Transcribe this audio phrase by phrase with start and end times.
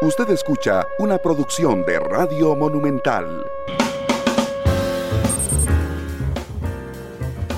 [0.00, 3.44] Usted escucha una producción de Radio Monumental.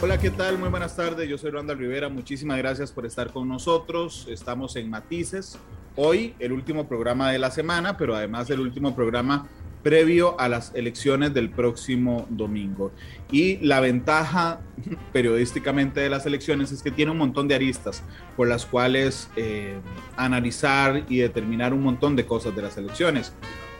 [0.00, 0.56] Hola, ¿qué tal?
[0.56, 1.28] Muy buenas tardes.
[1.28, 2.08] Yo soy Randall Rivera.
[2.08, 4.26] Muchísimas gracias por estar con nosotros.
[4.30, 5.58] Estamos en Matices.
[5.96, 9.46] Hoy el último programa de la semana, pero además el último programa
[9.82, 12.92] previo a las elecciones del próximo domingo.
[13.30, 14.60] Y la ventaja
[15.12, 18.02] periodísticamente de las elecciones es que tiene un montón de aristas
[18.36, 19.76] por las cuales eh,
[20.16, 23.32] analizar y determinar un montón de cosas de las elecciones.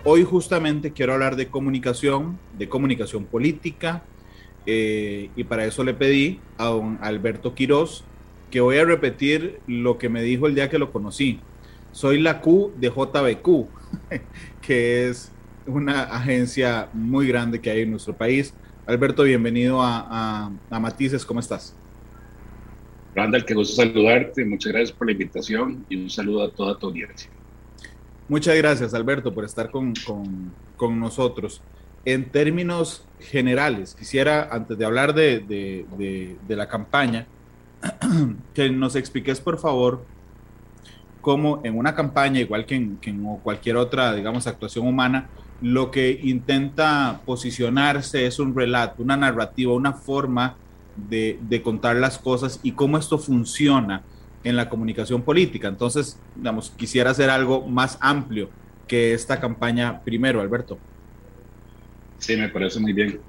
[0.05, 4.03] Hoy justamente quiero hablar de comunicación, de comunicación política,
[4.67, 8.05] eh, y para eso le pedí a don Alberto Quiroz
[8.51, 11.41] que voy a repetir lo que me dijo el día que lo conocí.
[11.93, 13.67] Soy la Q de JBQ,
[14.61, 15.33] que es
[15.75, 18.55] una agencia muy grande que hay en nuestro país.
[18.87, 21.75] Alberto, bienvenido a, Matices, ¿cómo estás?
[23.15, 26.87] Randall, qué gusto saludarte, muchas gracias por la invitación y un saludo a toda tu
[26.87, 27.31] audiencia.
[28.29, 29.95] Muchas gracias, Alberto, por estar con,
[31.01, 31.61] nosotros.
[32.05, 37.27] En términos generales, quisiera, antes de hablar de, la campaña,
[38.55, 40.05] que nos expliques, por favor,
[41.21, 45.29] cómo en una campaña, igual que en, que en cualquier otra, digamos, actuación humana,
[45.61, 50.57] lo que intenta posicionarse es un relato, una narrativa, una forma
[50.97, 54.03] de, contar las cosas y cómo esto funciona
[54.43, 55.69] en la comunicación política.
[55.69, 58.49] Entonces, digamos, quisiera hacer algo más amplio
[58.89, 60.79] que esta campaña primero, Alberto.
[62.19, 63.21] Sí, me parece muy bien.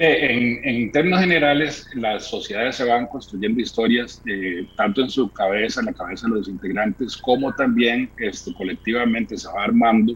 [0.00, 5.80] Eh, en, términos generales, las sociedades se van construyendo historias, eh, tanto en su cabeza,
[5.80, 10.14] en la cabeza de los integrantes, como también esto, colectivamente se va armando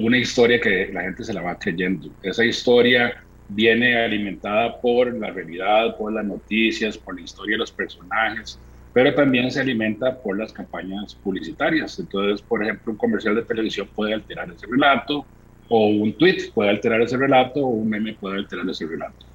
[0.00, 2.08] una historia que la gente se la va creyendo.
[2.22, 3.14] Esa historia
[3.48, 8.60] viene alimentada por la realidad, por las noticias, por la historia de los personajes,
[8.92, 11.98] pero también se alimenta por las campañas publicitarias.
[11.98, 15.26] Entonces, por ejemplo, un comercial de televisión puede alterar ese relato,
[15.68, 19.26] o un tweet puede alterar ese relato, o un meme puede alterar ese relato.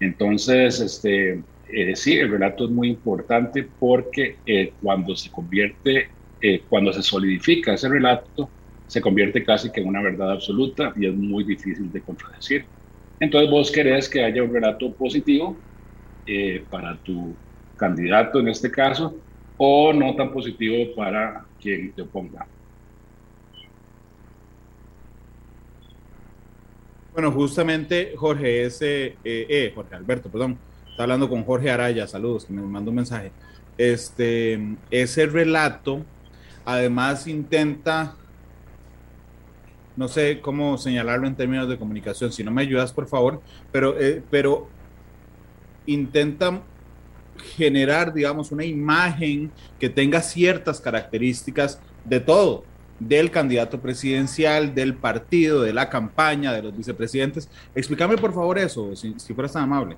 [0.00, 6.08] Entonces, este, eh, sí, el relato es muy importante porque eh, cuando se convierte,
[6.40, 8.52] eh, cuando se solidifica ese relato,
[8.88, 12.64] se convierte casi que en una verdad absoluta y es muy difícil de contradecir.
[13.20, 15.56] Entonces vos querés que haya un relato positivo
[16.26, 17.36] eh, para tu
[17.76, 19.14] candidato en este caso
[19.58, 22.46] o no tan positivo para quien te oponga.
[27.12, 30.56] Bueno, justamente Jorge, ese, eh, eh, Jorge Alberto, perdón,
[30.88, 33.32] está hablando con Jorge Araya, saludos, que me mandó un mensaje.
[33.76, 34.58] Este,
[34.90, 36.04] ese relato
[36.64, 38.16] además intenta
[39.98, 43.42] no sé cómo señalarlo en términos de comunicación, si no me ayudas, por favor,
[43.72, 44.68] pero, eh, pero
[45.86, 46.62] intentan
[47.56, 49.50] generar, digamos, una imagen
[49.80, 52.64] que tenga ciertas características de todo,
[53.00, 57.50] del candidato presidencial, del partido, de la campaña, de los vicepresidentes.
[57.74, 59.96] Explícame, por favor, eso, si, fueras tan amable.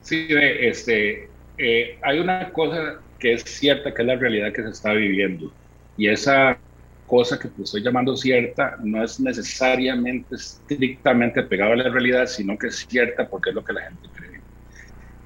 [0.00, 1.28] Sí, este,
[1.58, 5.52] eh, hay una cosa que es cierta, que es la realidad que se está viviendo.
[5.98, 6.58] Y esa
[7.06, 12.58] cosa que te estoy llamando cierta no es necesariamente estrictamente pegada a la realidad, sino
[12.58, 14.42] que es cierta porque es lo que la gente cree.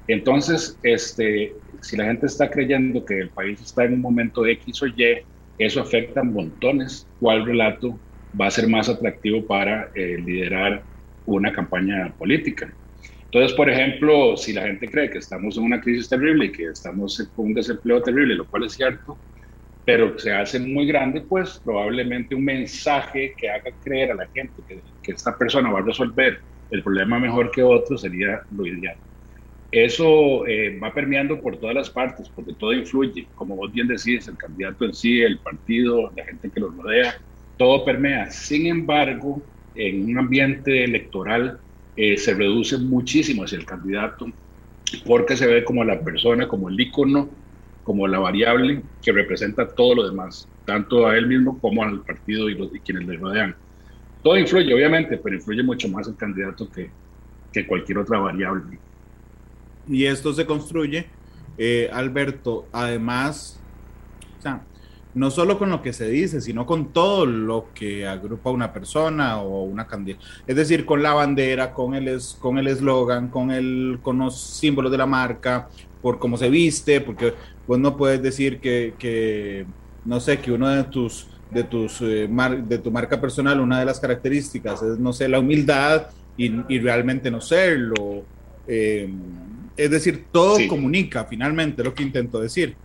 [0.07, 4.81] Entonces, este, si la gente está creyendo que el país está en un momento X
[4.83, 5.17] o Y,
[5.57, 8.01] eso afecta a montones cuál relato
[8.39, 10.85] va a ser más atractivo para eh, liderar
[11.25, 12.75] una campaña política.
[13.31, 16.65] Entonces, por ejemplo, si la gente cree que estamos en una crisis terrible y que
[16.65, 19.21] estamos con un desempleo terrible, lo cual es cierto,
[19.83, 24.63] pero se hace muy grande, pues probablemente un mensaje que haga creer a la gente
[24.67, 26.37] que, esta persona va a resolver
[26.69, 28.95] el problema mejor que otro sería lo ideal.
[29.71, 34.27] Eso eh, va permeando por todas las partes, porque todo influye, como vos bien decís,
[34.27, 37.15] el candidato en sí, el partido, la gente que lo rodea,
[37.57, 38.29] todo permea.
[38.29, 41.59] Sin embargo, en un ambiente electoral
[41.95, 44.25] eh, se reduce muchísimo hacia el candidato,
[45.05, 47.41] porque se ve como la persona, como el ícono
[47.83, 52.49] como la variable que representa todo lo demás, tanto a él mismo como al partido
[52.49, 53.55] y, los, quienes le rodean.
[54.23, 56.89] Todo influye, obviamente, pero influye mucho más el candidato que,
[57.51, 58.77] que cualquier otra variable.
[59.87, 61.07] Y esto se construye,
[61.57, 63.59] eh, Alberto, además,
[64.37, 64.63] o sea,
[65.13, 69.41] no solo con lo que se dice, sino con todo lo que agrupa una persona
[69.41, 70.23] o una candidata.
[70.47, 74.91] Es decir, con la bandera, con el con el eslogan, con el con los símbolos
[74.91, 75.67] de la marca,
[76.01, 77.33] por cómo se viste, porque
[77.65, 79.65] pues no puedes decir que,
[80.05, 82.27] no sé, que uno de tus, de tus, eh,
[82.63, 86.07] de tu marca personal, una de las características es, no sé, la humildad
[86.37, 88.25] y, realmente no serlo.
[88.67, 89.09] Eh,
[89.77, 92.75] es decir, todo comunica finalmente, lo que intento decir.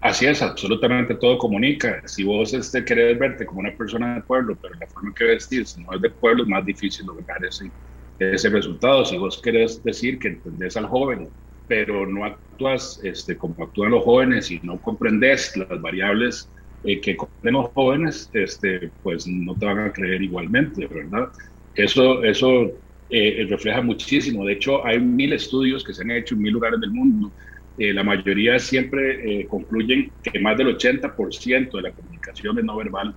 [0.00, 2.02] Así es, absolutamente todo comunica.
[2.06, 5.78] Si vos este, querés verte como una persona del pueblo, pero la forma que vestís
[5.78, 7.70] no es de pueblo, es más difícil lograr ese,
[8.18, 9.04] ese resultado.
[9.04, 11.28] Si vos querés decir que entendés al joven,
[11.74, 16.52] pero no actúas este, como actúan los jóvenes y no comprendes las variables
[16.82, 21.28] eh, que comprenden los jóvenes, este, pues no te van a creer igualmente, ¿verdad?
[21.74, 22.72] Eso, eso
[23.08, 24.44] eh, refleja muchísimo.
[24.44, 27.32] De hecho, hay mil estudios que se han hecho en mil lugares del mundo
[27.76, 32.76] eh, la mayoría siempre eh, concluyen que más del 80% de la comunicación es no
[32.76, 33.16] verbal.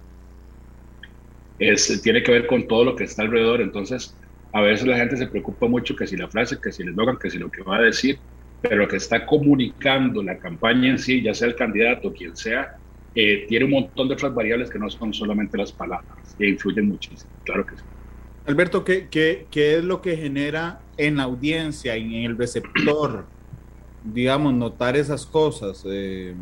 [1.58, 3.62] Es, tiene que ver con todo lo que está alrededor.
[3.62, 4.18] Entonces,
[4.51, 7.18] a veces la gente se preocupa mucho que si la frase, que si el eslogan,
[7.18, 8.22] que si lo que va a decir,
[8.67, 12.77] pero que está comunicando la campaña en sí, ya sea el candidato o quien sea,
[13.13, 16.88] eh, tiene un montón de otras variables que no son solamente las palabras, que influyen
[16.88, 17.31] muchísimo.
[17.44, 17.83] Claro que sí.
[18.45, 23.25] Alberto, ¿qué, qué, qué es lo que genera en la audiencia, en el receptor?
[24.06, 25.83] digamos, notar esas cosas.
[25.85, 26.35] Eh,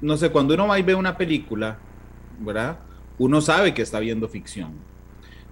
[0.00, 1.78] no sé, cuando uno va y ve una película,
[2.38, 2.78] ¿verdad?
[3.18, 4.72] Uno sabe que está viendo ficción.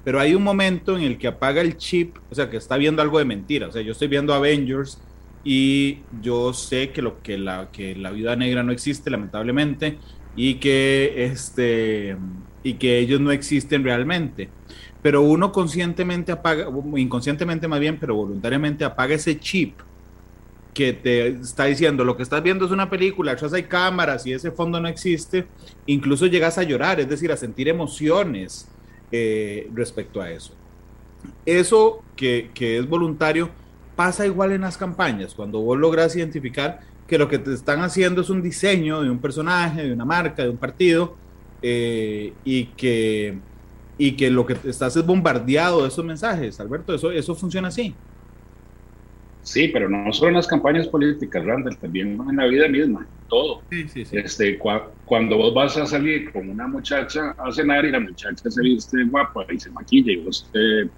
[0.05, 3.01] Pero hay un momento en el que apaga el chip, o sea, que está viendo
[3.01, 3.69] algo de mentira.
[3.69, 5.01] O sea, yo estoy viendo Avengers
[5.45, 9.99] y yo sé que, lo, que, la, que la vida negra no existe, lamentablemente,
[10.37, 12.17] y que, este,
[12.63, 14.49] y que ellos no existen realmente.
[15.03, 19.75] Pero uno conscientemente apaga, inconscientemente más bien, pero voluntariamente apaga ese chip
[20.73, 24.33] que te está diciendo lo que estás viendo es una película, atrás hay cámaras y
[24.33, 25.47] ese fondo no existe,
[25.87, 28.69] incluso llegas a llorar, es decir, a sentir emociones
[29.11, 30.55] eh, respecto a eso.
[31.45, 33.51] Eso que, que, es voluntario
[33.95, 38.23] pasa igual en las campañas, cuando vos logras identificar que lo que te están haciendo
[38.23, 41.19] es un diseño de un personaje, de una marca, de un partido,
[41.61, 43.43] eh, y, que,
[43.97, 48.01] y que lo que estás es bombardeado de esos mensajes, Alberto, eso, eso funciona así.
[49.43, 53.63] Sí, pero no solo en las campañas políticas, Randall, también en la vida misma, todo.
[53.71, 54.17] Sí, sí, sí.
[54.17, 54.57] Este,
[55.05, 59.05] cuando vos vas a salir con una muchacha a cenar y la muchacha se viste
[59.11, 60.91] guapa y se maquilla y vos te,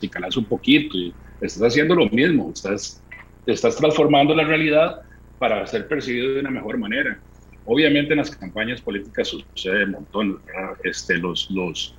[0.00, 3.02] te calas un poquito y estás haciendo lo mismo, estás,
[3.46, 5.00] estás transformando la realidad
[5.38, 7.20] para ser percibido de una mejor manera.
[7.64, 10.42] Obviamente en las campañas políticas sucede un montón,
[10.84, 11.94] este, los, los,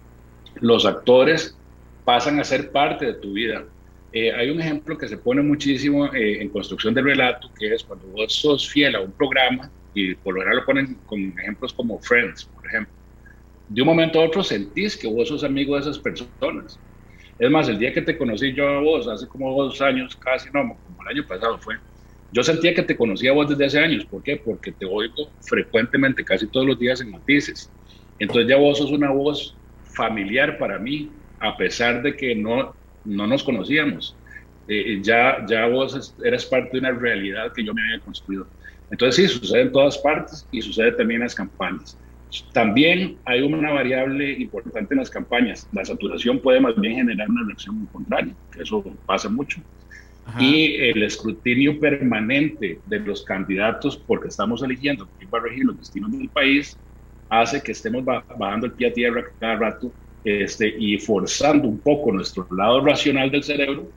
[0.55, 1.57] los actores
[2.03, 3.65] pasan a ser parte de tu vida
[4.11, 7.83] eh, hay un ejemplo que se pone muchísimo eh, en construcción del relato, que es
[7.83, 11.73] cuando vos sos fiel a un programa, y por lo general lo ponen con ejemplos
[11.73, 12.93] como Friends, por ejemplo.
[13.67, 16.79] De un momento a otro sentís que vos sos amigo de esas personas.
[17.37, 20.49] Es más, el día que te conocí yo a vos, hace como dos años, casi
[20.51, 21.75] no, como el año pasado fue,
[22.31, 24.05] yo sentía que te conocía a vos desde hace años.
[24.05, 24.37] ¿Por qué?
[24.37, 27.73] Porque te oigo frecuentemente, casi todos los días en matices.
[28.19, 29.59] Entonces ya vos sos una voz
[29.95, 34.19] familiar para mí, a pesar de que no no nos conocíamos.
[34.67, 38.51] Eh, ya, ya vos eras parte de una realidad que yo me había construido.
[38.89, 41.97] Entonces sí, sucede en todas partes y sucede también en las campañas.
[42.53, 45.67] También hay una variable importante en las campañas.
[45.71, 49.61] La saturación puede más bien generar una reacción contraria, que eso pasa mucho.
[50.39, 55.77] Y el escrutinio permanente de los candidatos, porque estamos eligiendo quién va a regir los
[55.77, 56.77] destinos del país,
[57.29, 59.93] hace que estemos bajando el pie a tierra cada rato
[60.23, 63.89] este, y forzando un poco nuestro lado racional del cerebro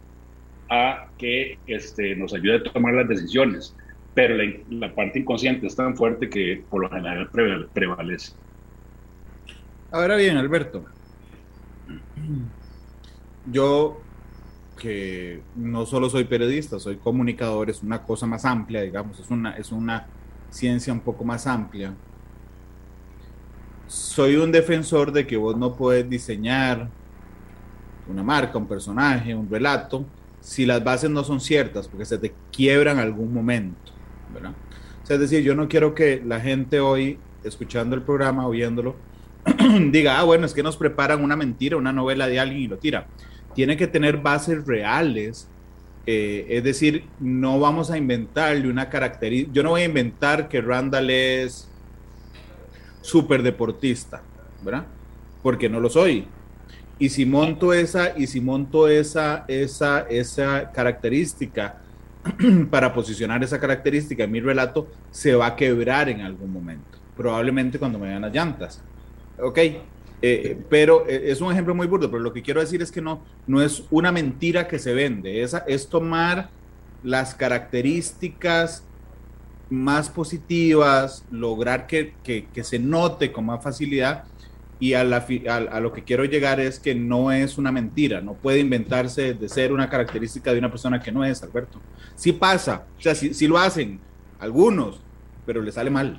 [0.69, 3.75] a que este, nos ayude a tomar las decisiones.
[4.15, 4.37] Pero
[4.71, 7.31] la, parte inconsciente es tan fuerte que por lo general
[7.73, 8.33] prevalece.
[9.93, 10.85] Ahora bien, Alberto,
[13.51, 14.01] yo
[14.77, 19.57] que no solo soy periodista, soy comunicador, es una cosa más amplia, digamos, es una,
[19.57, 20.07] es una
[20.51, 21.93] ciencia un poco más amplia
[23.91, 26.89] soy un defensor de que vos no puedes diseñar
[28.09, 30.05] una marca, un personaje, un relato,
[30.41, 33.93] si las bases no son ciertas, porque se te quiebran algún momento,
[34.33, 34.53] ¿verdad?
[35.15, 38.95] es decir, yo no quiero que la gente hoy, escuchando el programa, oyéndolo,
[39.91, 42.79] diga, ah, bueno, es que nos preparan una mentira, una novela de alguien y lo
[42.79, 43.07] tira.
[43.55, 45.49] Tiene que tener bases reales,
[46.07, 50.61] eh, es decir, no vamos a inventarle una característica, yo no voy a inventar que
[50.61, 51.69] Randall es
[53.01, 54.23] super deportista,
[54.63, 54.87] ¿verdad?
[55.43, 56.27] Porque no lo soy.
[57.01, 61.81] Y si monto esa, y si monto esa, esa, esa característica
[62.71, 66.99] para posicionar esa característica en mi relato, se va a quebrar en algún momento.
[67.17, 68.83] Probablemente cuando me vean las llantas.
[69.39, 69.59] Ok.
[70.23, 73.01] Eh, pero eh, es un ejemplo muy burdo, pero lo que quiero decir es que
[73.01, 76.51] no, no es una mentira que se vende, es tomar
[77.03, 78.85] las características
[79.71, 82.13] más positivas, lograr que,
[82.63, 84.25] se note con más facilidad
[84.81, 88.33] y a, la, a, lo que quiero llegar es que no es una mentira, no
[88.33, 91.79] puede inventarse de ser una característica de una persona que no es, Alberto.
[92.17, 94.01] Sí pasa, o sea, sí, lo hacen
[94.39, 95.03] algunos,
[95.45, 96.19] pero le sale mal.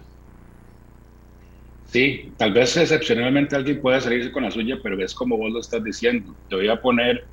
[1.88, 5.60] Sí, tal vez excepcionalmente alguien puede salirse con la suya, pero es como vos lo
[5.60, 6.34] estás diciendo.
[6.48, 7.26] Te voy a poner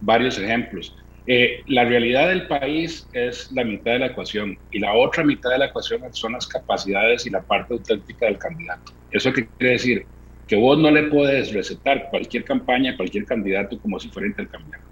[0.00, 0.96] varios ejemplos.
[1.26, 5.50] Eh, la realidad del país es la mitad de la ecuación y la otra mitad
[5.50, 8.92] de la ecuación son las capacidades y la parte auténtica del candidato.
[9.10, 10.06] ¿Eso qué quiere decir?
[10.46, 14.84] Que vos no le puedes recetar cualquier campaña, cualquier candidato como si fuera intercambiable.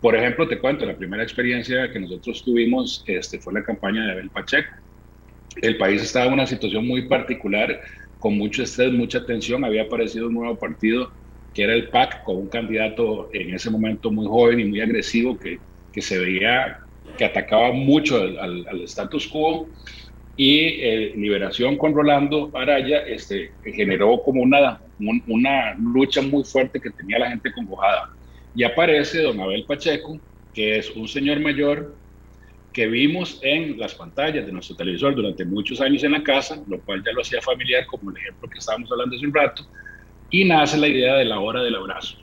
[0.00, 4.12] Por ejemplo, te cuento, la primera experiencia que nosotros tuvimos este, fue la campaña de
[4.12, 4.70] Abel Pacheco.
[5.60, 7.80] El país estaba en una situación muy particular,
[8.20, 9.64] con mucho estrés, mucha tensión.
[9.64, 11.10] Había aparecido un nuevo partido
[11.52, 15.36] que era el PAC, con un candidato en ese momento muy joven y muy agresivo
[15.36, 15.58] que,
[15.92, 16.78] que se veía
[17.16, 19.68] que atacaba mucho al, al, status quo
[20.38, 24.80] y eh, Liberación con Rolando Araya este, generó como una,
[25.26, 28.14] una lucha muy fuerte que tenía la gente congojada.
[28.54, 30.20] Y aparece don Abel Pacheco,
[30.54, 31.92] que es un señor mayor
[32.72, 36.78] que vimos en las pantallas de nuestro televisor durante muchos años en la casa, lo
[36.82, 39.66] cual ya lo hacía familiar, como el ejemplo que estábamos hablando hace un rato,
[40.30, 42.16] y nace la idea de la hora del abrazo.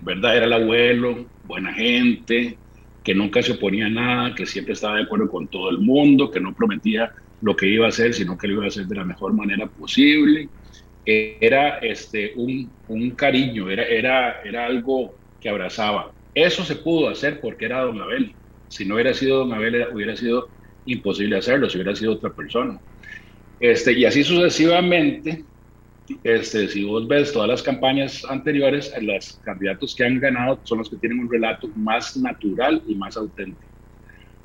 [0.00, 0.38] ¿Verdad?
[0.38, 2.58] Era el abuelo, buena gente,
[3.04, 6.32] que nunca se oponía a nada, que siempre estaba de acuerdo con todo el mundo,
[6.32, 8.96] que no prometía lo que iba a hacer, sino que lo iba a hacer de
[8.96, 10.50] la mejor manera posible.
[11.04, 16.14] Era este, un, un cariño, era, era, era algo que abrazaba.
[16.34, 18.36] Eso se pudo hacer porque era don Abel.
[18.68, 20.48] Si no hubiera sido don Abel, hubiera sido
[20.86, 22.80] imposible hacerlo, si hubiera sido otra persona.
[23.60, 25.44] Este, y así sucesivamente,
[26.22, 30.90] este, si vos ves todas las campañas anteriores, los candidatos que han ganado son los
[30.90, 33.72] que tienen un relato más natural y más auténtico.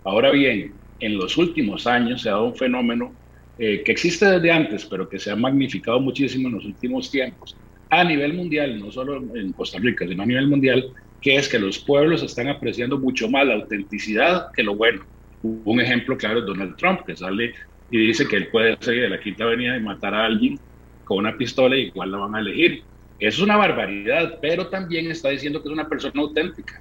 [0.03, 3.15] Ahora bien, en los últimos años se ha dado un fenómeno
[3.57, 7.55] eh, que existe desde antes, pero que se ha magnificado muchísimo en los últimos tiempos,
[7.89, 10.85] a nivel mundial, no solo en Costa Rica, sino a nivel mundial,
[11.19, 15.03] que es que los pueblos están apreciando mucho más la autenticidad que lo bueno.
[15.41, 17.53] Un ejemplo claro es Donald Trump, que sale
[17.89, 20.59] y dice que él puede salir de la Quinta Avenida y matar a alguien
[21.03, 22.85] con una pistola y igual la van a elegir.
[23.17, 26.73] Eso es una barbaridad, pero también está diciendo que es una persona auténtica.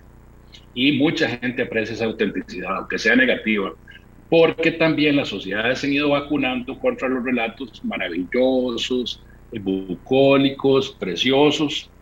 [0.74, 3.72] Y mucha gente aprecia esa autenticidad, aunque sea negativa,
[4.28, 11.92] porque también las sociedades se han ido vacunando contra los relatos maravillosos, bucólicos, preciosos,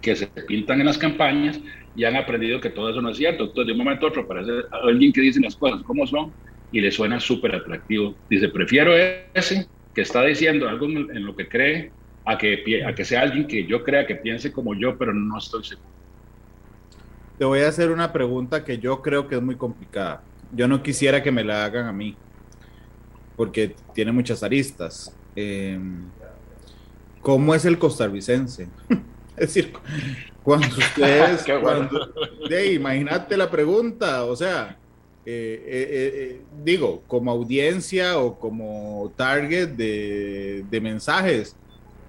[0.00, 1.60] que se pintan en las campañas
[1.94, 3.44] y han aprendido que todo eso no es cierto.
[3.44, 4.52] Entonces, de un momento a otro aparece
[4.84, 6.34] alguien que dice las cosas como son
[6.70, 8.18] y le suena súper atractivo.
[8.28, 11.94] Dice, prefiero ese que está diciendo algo en, lo que cree
[12.24, 15.38] a que, a que sea alguien que yo crea que piense como yo, pero no
[15.38, 15.88] estoy seguro.
[17.38, 20.24] Te voy a hacer una pregunta que yo creo que es muy complicada.
[20.52, 22.16] Yo no quisiera que me la hagan a mí,
[23.36, 25.14] porque tiene muchas aristas.
[25.36, 26.04] Em,
[27.20, 28.68] ¿Cómo es el costarricense?
[29.36, 29.72] es decir,
[30.42, 32.10] cuando ustedes, cuando,
[32.72, 34.78] imagínate la pregunta, o sea,
[35.30, 41.54] eh, eh, eh, digo, como audiencia o como target de, mensajes,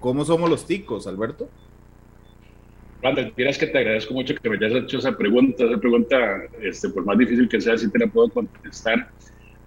[0.00, 1.50] ¿cómo somos los ticos, Alberto?
[3.02, 5.64] Randall, es que te agradezco mucho que me hayas hecho esa pregunta.
[5.64, 9.08] Esa pregunta, este, por más difícil que sea, sí te la puedo contestar.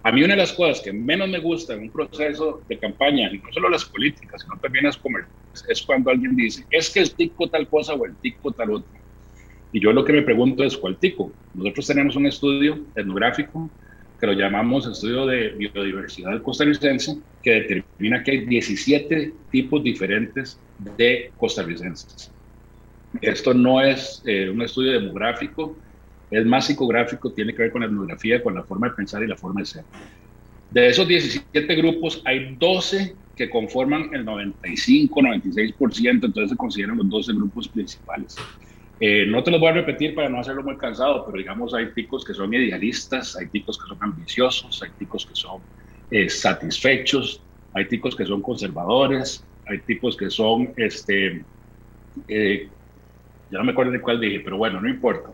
[0.02, 3.32] A mí una de las cosas que menos me gusta en un proceso de campaña,
[3.32, 7.00] y no solo las políticas, sino también las comerciales, es cuando alguien dice, es que
[7.00, 9.00] el tico tal cosa o el tico tal otra.
[9.72, 11.32] Y yo lo que me pregunto es, ¿cuál tico?
[11.54, 13.70] Nosotros tenemos un estudio etnográfico
[14.20, 21.32] que lo llamamos Estudio de Biodiversidad costarricense, que determina que hay 17 tipos diferentes de
[21.36, 22.33] costarricenses.
[23.20, 25.78] Esto no es eh, un estudio demográfico,
[26.30, 29.26] es más psicográfico, tiene que ver con la etnografía, con la forma de pensar y
[29.26, 29.84] la forma de ser.
[30.70, 37.08] De esos 17 grupos, hay 12 que conforman el 95, 96%, entonces se consideran los
[37.08, 38.34] 12 grupos principales.
[38.98, 41.92] Eh, no te lo voy a repetir para no hacerlo muy cansado, pero digamos hay
[41.92, 45.62] ticos que son idealistas, hay ticos que son ambiciosos, hay ticos que son
[46.10, 51.44] eh, satisfechos, hay ticos que son conservadores, hay tipos que son, este,
[52.28, 52.73] eh,
[53.54, 55.30] ya no me acuerdo de cuál dije, pero bueno, no importa.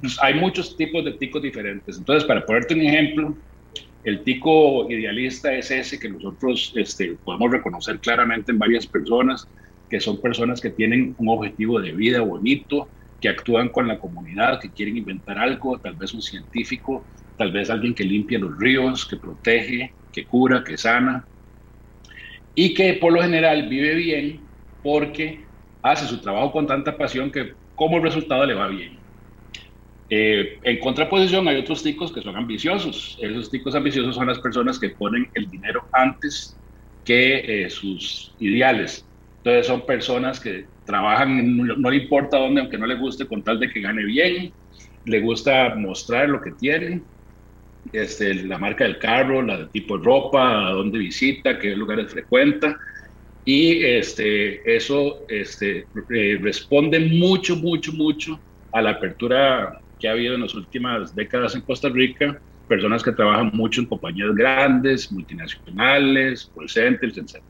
[0.00, 1.96] Pues, hay muchos tipos de ticos diferentes.
[1.96, 3.38] Entonces, para ponerte un ejemplo,
[4.04, 9.48] el tico idealista es ese que nosotros este, podemos reconocer claramente en varias personas
[9.88, 14.60] que son personas que tienen un objetivo de vida bonito, que actúan con la comunidad,
[14.60, 19.06] que quieren inventar algo, tal vez un científico, tal vez alguien que limpia los ríos,
[19.08, 21.26] que protege, que cura, que sana,
[22.54, 24.50] y que por lo general vive bien
[24.82, 25.47] porque
[25.82, 28.98] hace su trabajo con tanta pasión que como resultado le va bien.
[30.10, 33.16] Eh, en contraposición hay otros ticos que son ambiciosos.
[33.20, 36.60] Esos ticos ambiciosos son las personas que ponen el dinero antes
[37.04, 39.08] que eh, sus ideales.
[39.38, 43.60] Entonces son personas que trabajan, no, le importa dónde, aunque no le guste, con tal
[43.60, 44.54] de que gane bien,
[45.04, 47.04] le gusta mostrar lo que tiene
[47.92, 52.76] este, la marca del carro, la tipo de ropa, a dónde visita, qué lugares frecuenta.
[53.50, 58.38] Y este, eso este, eh, responde mucho, mucho, mucho
[58.72, 63.12] a la apertura que ha habido en las últimas décadas en Costa Rica, personas que
[63.12, 67.42] trabajan mucho en compañías grandes, multinacionales, call centers, etc.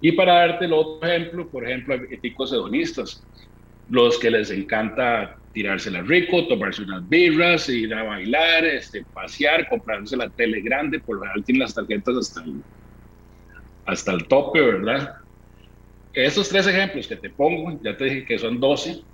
[0.00, 3.28] Y para darte el otro ejemplo, por ejemplo, éticos hedonistas,
[3.88, 10.16] los que les encanta tirársela rico, tomarse unas birras, ir a bailar, este, pasear, comprarse
[10.16, 12.64] la tele grande, por lo general tienen las tarjetas hasta el,
[13.84, 15.14] hasta el tope, ¿verdad?
[16.12, 19.04] Esos tres ejemplos que te pongo, ya te dije que son 12,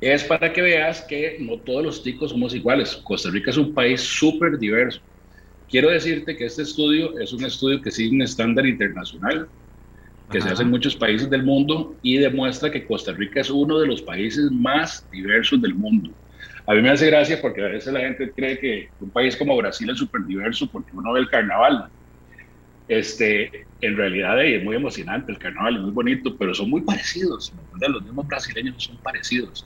[0.00, 2.96] es para que veas que no todos los ticos somos iguales.
[3.04, 5.00] Costa Rica es un país súper diverso.
[5.68, 9.50] Quiero decirte que este estudio es un estudio que sigue un estándar internacional,
[10.30, 13.78] que se hace en muchos países del mundo y demuestra que Costa Rica es uno
[13.80, 16.10] de los países más diversos del mundo.
[16.66, 19.56] A mí me hace gracia porque a veces la gente cree que un país como
[19.56, 21.90] Brasil es súper diverso porque uno ve el carnaval.
[22.90, 27.52] Este, en realidad es muy emocionante el carnaval, es muy bonito, pero son muy parecidos.
[27.88, 29.64] Los mismos brasileños son parecidos.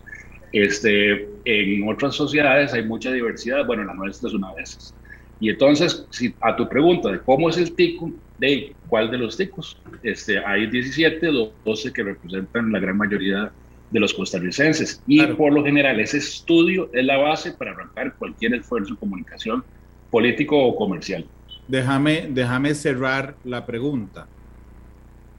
[0.53, 4.95] Este, en otras sociedades hay mucha diversidad, bueno, la nuestra es una de esas.
[5.41, 9.39] Y entonces, si, a tu pregunta de cómo es el tico, de cuál de los
[9.39, 11.27] ticos, este, hay 17,
[11.65, 13.55] 12 que representan la gran mayoría
[13.89, 15.03] de los costarricenses.
[15.07, 19.65] Y por lo general, ese estudio es la base para arrancar cualquier esfuerzo de comunicación
[20.11, 21.27] político o comercial.
[21.69, 24.27] Déjame, déjame cerrar la pregunta.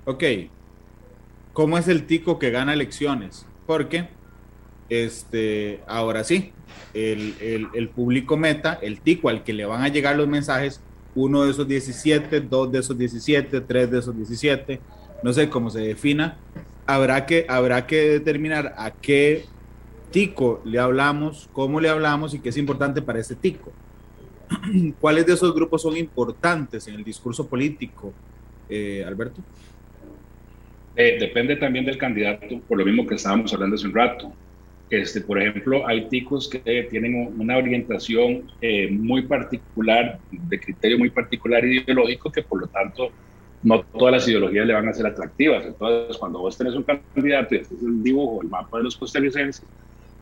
[0.06, 0.24] Ok,
[1.54, 3.46] ¿cómo es el tico que gana elecciones?
[3.66, 4.08] Porque
[4.90, 6.54] este, ahora sí,
[6.94, 10.82] el, público meta, el tico al que le van a llegar los mensajes,
[11.16, 14.80] uno de esos 17, dos de esos 17, tres de esos 17,
[15.24, 16.38] no sé cómo se defina,
[16.86, 19.46] habrá que, habrá que determinar a qué
[20.12, 23.72] tico le hablamos, cómo le hablamos y qué es importante para ese tico.
[25.00, 28.14] ¿Cuáles de esos grupos son importantes en el discurso político,
[28.70, 29.42] eh, Alberto?
[30.96, 34.32] Eh, depende también del candidato, por lo mismo que estábamos hablando hace un rato.
[34.90, 41.10] Este, por ejemplo, hay ticos que tienen una orientación eh, muy particular, de criterio muy
[41.10, 43.10] particular ideológico, que por lo tanto
[43.64, 45.66] no todas las ideologías le van a ser atractivas.
[45.66, 48.96] Entonces, cuando vos tenés un candidato y este es el dibujo, el mapa de los
[48.96, 49.66] costarricenses,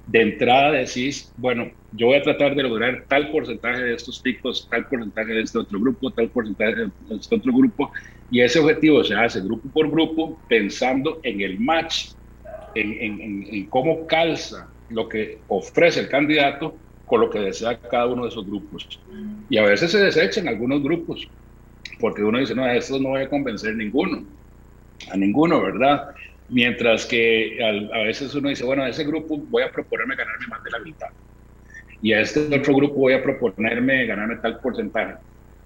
[0.05, 4.67] de entrada decís, bueno, yo voy a tratar de lograr tal porcentaje de estos ticos,
[4.69, 7.91] tal porcentaje de este otro grupo, tal porcentaje de este otro grupo,
[8.29, 12.13] y ese objetivo se hace grupo por grupo pensando en el match
[12.75, 18.29] en, cómo calza lo que ofrece el candidato con lo que desea cada uno de
[18.29, 18.87] esos grupos.
[19.49, 21.27] Y a veces se desechan algunos grupos,
[21.99, 24.25] porque uno dice, no, a estos no voy a convencer ninguno,
[25.11, 26.07] a ninguno, ¿verdad?
[26.53, 30.63] Mientras que a, veces uno dice, bueno, a ese grupo voy a proponerme ganarme más
[30.63, 31.07] de la mitad.
[31.99, 35.15] Y a este otro grupo voy a proponerme ganarme tal porcentaje.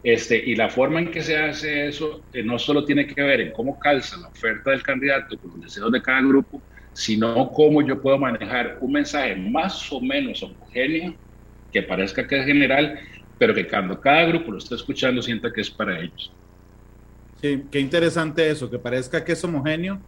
[0.02, 3.42] Este, y la forma en que se hace eso eh, no solo tiene que ver
[3.42, 6.62] en cómo calza la oferta del candidato con los deseos de cada grupo,
[6.94, 11.14] sino cómo yo puedo manejar un mensaje más o menos homogéneo,
[11.74, 12.98] que parezca que es general,
[13.38, 16.32] pero que cuando cada grupo lo está escuchando sienta que es para ellos.
[17.42, 20.00] Sí, qué interesante eso, que parezca que es homogéneo,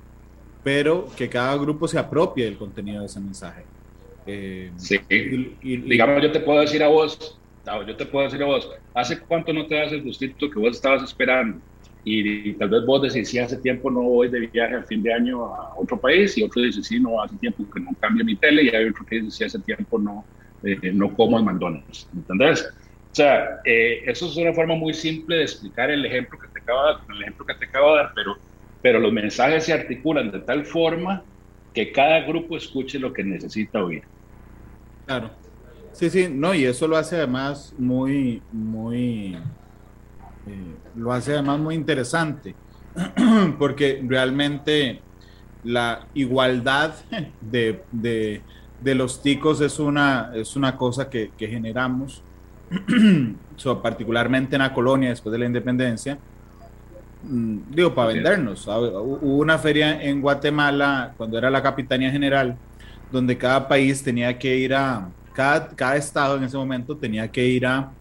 [0.63, 3.63] pero que cada grupo se apropie del contenido de ese mensaje.
[4.25, 7.39] Eh, sí, y, digamos, yo te puedo decir a vos,
[7.87, 10.75] yo te puedo decir a vos, ¿hace cuánto no te das el gustito que vos
[10.75, 11.59] estabas esperando?
[12.03, 15.13] y, tal vez vos decís, sí, hace tiempo no voy de viaje al fin de
[15.13, 18.35] año a otro país, y otro dice, sí, no, hace tiempo que no cambio mi
[18.35, 20.25] tele, y hay otro que dice, sí, hace tiempo no,
[20.63, 22.65] eh, no como en McDonald's, ¿entendés?
[23.11, 26.59] O sea, eh, eso es una forma muy simple de explicar el ejemplo que te
[26.59, 28.37] acabo de dar, el ejemplo que te acabo de dar, pero,
[28.81, 31.23] pero los mensajes se articulan de tal forma
[31.73, 34.03] que cada grupo escuche lo que necesita oír.
[35.05, 35.31] Claro.
[35.91, 41.75] Sí, sí, no, y eso lo hace además muy, muy, eh, lo hace además muy
[41.75, 42.55] interesante,
[43.59, 45.01] porque realmente
[45.63, 46.93] la igualdad
[47.41, 52.23] de, de, los ticos es una, es una cosa que, generamos,
[53.81, 56.17] particularmente en la colonia después de la independencia,
[57.21, 58.67] digo, para vendernos.
[58.67, 62.57] Hubo una feria en Guatemala, cuando era la Capitanía General,
[63.11, 67.45] donde cada país tenía que ir a, cada, cada estado en ese momento tenía que
[67.45, 67.91] ir a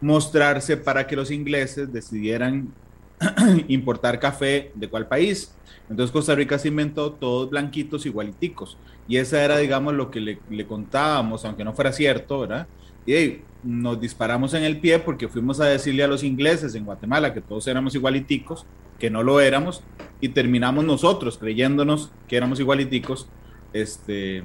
[0.00, 2.72] mostrarse para que los ingleses decidieran
[3.68, 5.54] importar café de cuál país.
[5.88, 8.78] Entonces Costa Rica se inventó todos blanquitos igualiticos.
[9.08, 12.66] Y esa era, digamos, lo que le, contábamos, aunque no fuera cierto, ¿verdad?
[13.06, 17.34] Y nos disparamos en el pie porque fuimos a decirle a los ingleses en Guatemala
[17.34, 18.66] que todos éramos igualiticos,
[18.98, 19.82] que no lo éramos,
[20.20, 23.28] y terminamos nosotros creyéndonos que éramos igualiticos,
[23.72, 24.42] este,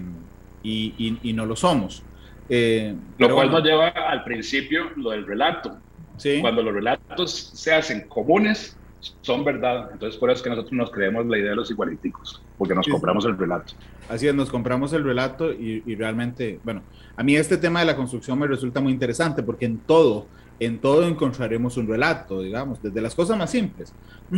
[0.63, 2.03] y, y no lo somos.
[2.49, 5.77] Eh, lo cual nos lleva al principio lo del relato.
[6.17, 6.39] ¿Sí?
[6.41, 8.77] Cuando los relatos se hacen comunes,
[9.21, 9.89] son verdad.
[9.91, 12.87] Entonces, por eso es que nosotros nos creemos la idea de los igualiticos, porque nos
[12.87, 13.73] compramos el relato.
[14.09, 16.81] Así es, nos compramos el relato y, y, realmente, bueno,
[17.15, 20.27] a mí este tema de la construcción me resulta muy interesante porque en todo,
[20.59, 23.93] en todo encontraremos un relato, digamos, desde las cosas más simples.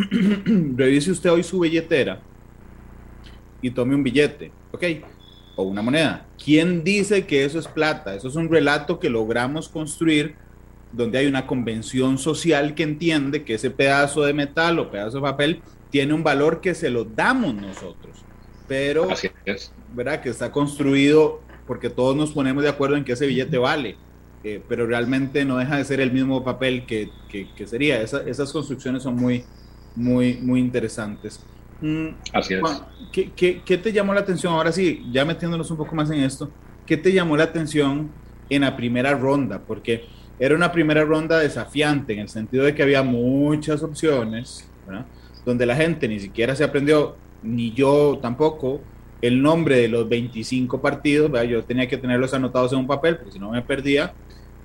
[0.76, 2.20] Revise usted hoy su billetera
[3.62, 4.84] y tome un billete, ¿ok?
[5.56, 6.26] O una moneda.
[6.44, 8.16] ¿Quién dice que eso es plata?
[8.16, 10.36] Eso es un relato que logramos construir
[10.92, 15.24] donde hay una convención social que entiende que ese pedazo de metal o pedazo de
[15.24, 18.24] papel tiene un valor que se lo damos nosotros.
[18.68, 19.72] Pero, Así es.
[19.94, 20.22] ¿verdad?
[20.22, 23.98] Que está construido porque todos nos ponemos de acuerdo en que ese billete vale.
[24.44, 28.02] Eh, pero realmente no deja de ser el mismo papel que, que, que sería.
[28.02, 29.44] Esa, esas construcciones son muy,
[29.96, 31.42] muy, muy interesantes.
[31.82, 32.62] Mm, Así es.
[33.12, 34.54] ¿qué, qué, qué te llamó la atención?
[34.54, 36.50] Ahora sí, ya metiéndonos un poco más en esto,
[36.86, 38.10] ¿qué te llamó la atención
[38.50, 39.60] en la primera ronda?
[39.60, 40.06] Porque
[40.40, 45.06] era una primera ronda desafiante en el sentido de que había muchas opciones, ¿verdad?
[45.46, 48.82] donde la gente ni siquiera se aprendió, ni yo tampoco,
[49.22, 51.50] el nombre de los 25 partidos, ¿verdad?
[51.50, 54.14] yo tenía que tenerlos anotados en un papel, porque si no me perdía,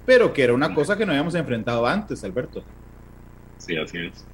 [0.05, 2.63] pero que era una cosa que no habíamos enfrentado antes, Alberto.
[3.59, 4.27] Sí, así es.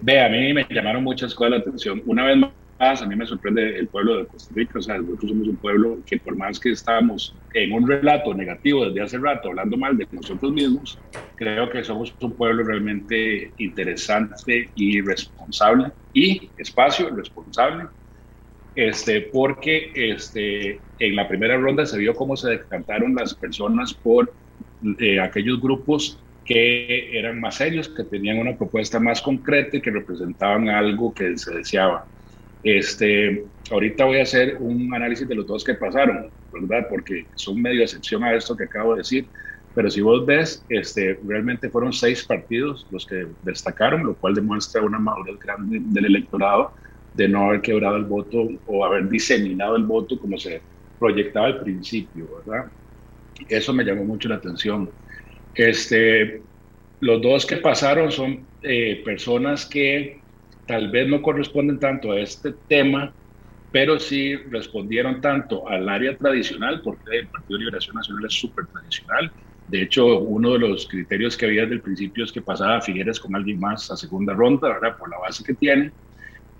[0.00, 2.02] Ve, a mí me llamaron muchas cosas la atención.
[2.06, 2.36] Una vez
[2.82, 4.78] a mí me sorprende el pueblo de Costa Rica.
[4.78, 8.86] O sea, nosotros somos un pueblo que por más que estamos en un relato negativo
[8.86, 10.98] desde hace rato, hablando mal de nosotros mismos,
[11.36, 15.92] creo que somos un pueblo realmente interesante y responsable.
[16.12, 17.84] Y espacio responsable.
[18.74, 24.32] Este, porque este, en la primera ronda se vio cómo se decantaron las personas por
[24.98, 29.90] eh, aquellos grupos que eran más serios, que tenían una propuesta más concreta y que
[29.90, 32.06] representaban algo que se deseaba.
[32.62, 36.86] Este, ahorita voy a hacer un análisis de los dos que pasaron, ¿verdad?
[36.88, 39.30] Porque son medio excepción a esto que acabo de decir.
[39.74, 44.82] Pero si vos ves, este, realmente fueron seis partidos los que destacaron, lo cual demuestra
[44.82, 46.74] una madurez grande del electorado
[47.12, 50.66] de no haber quebrado el voto o haber diseminado el voto como se
[50.98, 52.70] proyectaba al principio, ¿verdad?
[53.48, 54.94] Eso me llamó mucho la atención.
[55.54, 56.44] Este,
[57.00, 60.21] los dos que pasaron son eh, personas que
[60.66, 63.14] tal vez no corresponden tanto a este tema,
[63.70, 68.66] pero sí respondieron tanto al área tradicional, porque el Partido de Liberación Nacional es súper
[68.68, 69.32] tradicional.
[69.66, 73.20] De hecho, uno de los criterios que había desde el principio es que pasaba Figueres
[73.20, 74.96] con alguien más a segunda ronda, ¿verdad?
[74.98, 75.92] Por la base que tiene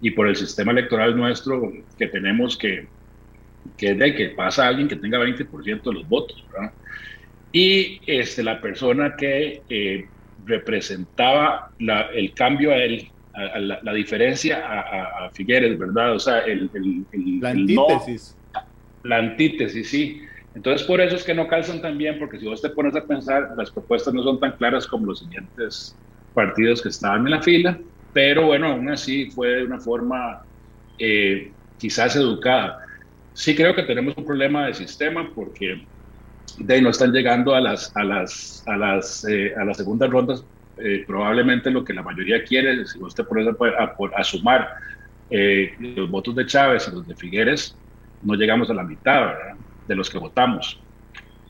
[0.01, 1.63] y por el sistema electoral nuestro
[1.97, 2.91] que tenemos que,
[3.77, 6.75] que de que pasa alguien que tenga 20% de los votos, ¿verdad?
[7.53, 10.11] Y este, la persona que eh,
[10.45, 16.15] representaba el cambio a él la, diferencia a, Figueres, ¿verdad?
[16.15, 16.71] O sea, el,
[17.41, 18.37] la antítesis.
[19.03, 20.23] la antítesis, sí.
[20.55, 23.05] Entonces, por eso es que no calzan tan bien, porque si vos te pones a
[23.05, 25.97] pensar, las propuestas no son tan claras como los siguientes
[26.35, 27.79] partidos que estaban en la fila,
[28.13, 30.43] pero bueno, aún así fue de una forma
[30.99, 32.81] eh, quizás educada.
[33.33, 35.87] Sí creo que tenemos un problema de sistema porque
[36.59, 40.45] de no están llegando a las, a las, a las, eh, a las segundas rondas
[40.79, 44.69] eh, probablemente lo que la mayoría quiere, si usted por eso a, a, sumar
[45.29, 47.77] eh, los votos de Chávez y los de Figueres,
[48.23, 49.35] no llegamos a la mitad
[49.87, 50.81] de los que votamos.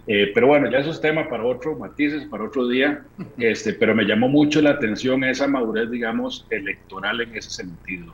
[0.09, 3.05] Eh, pero bueno, ya eso es tema para otro, matices, para otro día,
[3.39, 8.13] este, pero me llamó mucho la atención esa madurez, digamos, electoral en ese sentido.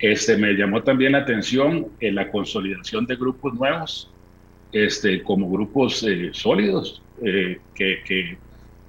[0.00, 4.10] Este, me llamó también la atención en la consolidación de grupos nuevos,
[4.72, 8.36] este, como grupos sólidos, que,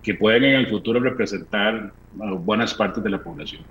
[0.05, 3.63] que pueden en el futuro representar buenas partes de la población.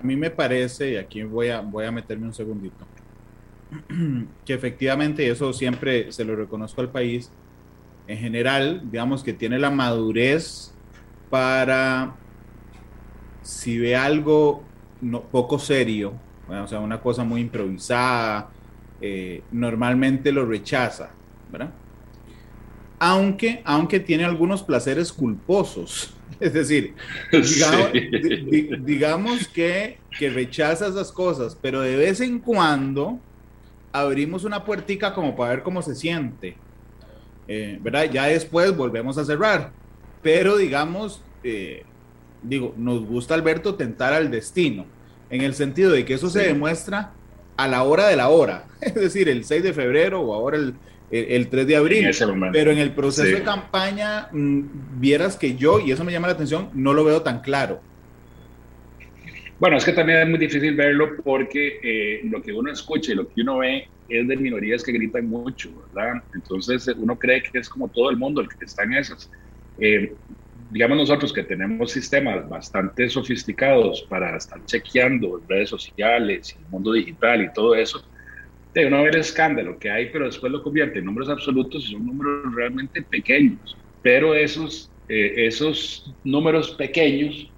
[0.00, 2.84] A mí me parece, y aquí voy a, voy a meterme un segundito,
[4.44, 7.30] que efectivamente eso siempre se lo reconozco al país,
[8.08, 10.74] en general, digamos que tiene la madurez
[11.30, 12.16] para,
[13.42, 14.64] si ve algo
[15.00, 16.14] no, poco serio,
[16.48, 18.50] o sea, una cosa muy improvisada,
[19.00, 21.10] eh, normalmente lo rechaza,
[21.52, 21.70] ¿verdad?
[23.00, 26.14] Aunque, aunque tiene algunos placeres culposos.
[26.38, 26.94] Es decir,
[28.80, 33.20] digamos, que, que, rechaza esas cosas, pero de vez en cuando
[33.92, 36.56] abrimos una puertica como para ver cómo se siente.
[37.46, 38.10] Eh, ¿Verdad?
[38.10, 39.70] Ya después volvemos a cerrar.
[40.22, 41.82] Pero digamos, eh,
[42.42, 44.86] digo, nos gusta Alberto tentar al destino,
[45.28, 47.12] en el sentido de que eso se demuestra
[47.58, 50.74] a la hora de la hora, es decir, el 6 de febrero o ahora el,
[51.10, 52.10] el, 3 de abril.
[52.52, 56.34] pero en el proceso de campaña, mm, vieras que yo, y eso me llama la
[56.34, 57.80] atención, no lo veo tan claro.
[59.58, 63.14] Bueno, es que también es muy difícil verlo porque eh, lo que uno escucha y
[63.14, 66.22] lo que uno ve es de minorías que gritan mucho, ¿verdad?
[66.34, 69.30] Entonces uno cree que es como todo el mundo el que está en esas.
[69.78, 70.14] Eh,
[70.70, 76.92] digamos nosotros que tenemos sistemas bastante sofisticados para estar chequeando redes sociales y el mundo
[76.92, 78.02] digital y todo eso,
[78.74, 81.92] de uno ver el escándalo que hay, pero después lo convierte en números absolutos y
[81.92, 83.76] son números realmente pequeños.
[84.02, 87.52] Pero esos, eh, esos números pequeños,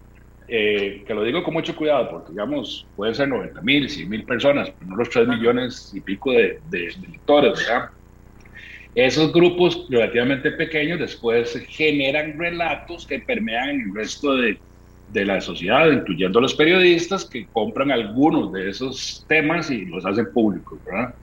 [0.48, 4.24] eh, que lo digo con mucho cuidado, porque digamos, pueden ser 90 mil, 100 mil
[4.24, 7.90] personas, pero no los 3 millones y pico de, de, de lectores, ¿verdad?
[8.94, 14.62] Esos grupos relativamente pequeños después generan relatos que permean el resto de,
[15.12, 20.32] de la sociedad, incluyendo los periodistas que compran algunos de esos temas y los hacen
[20.32, 21.14] públicos, ¿verdad?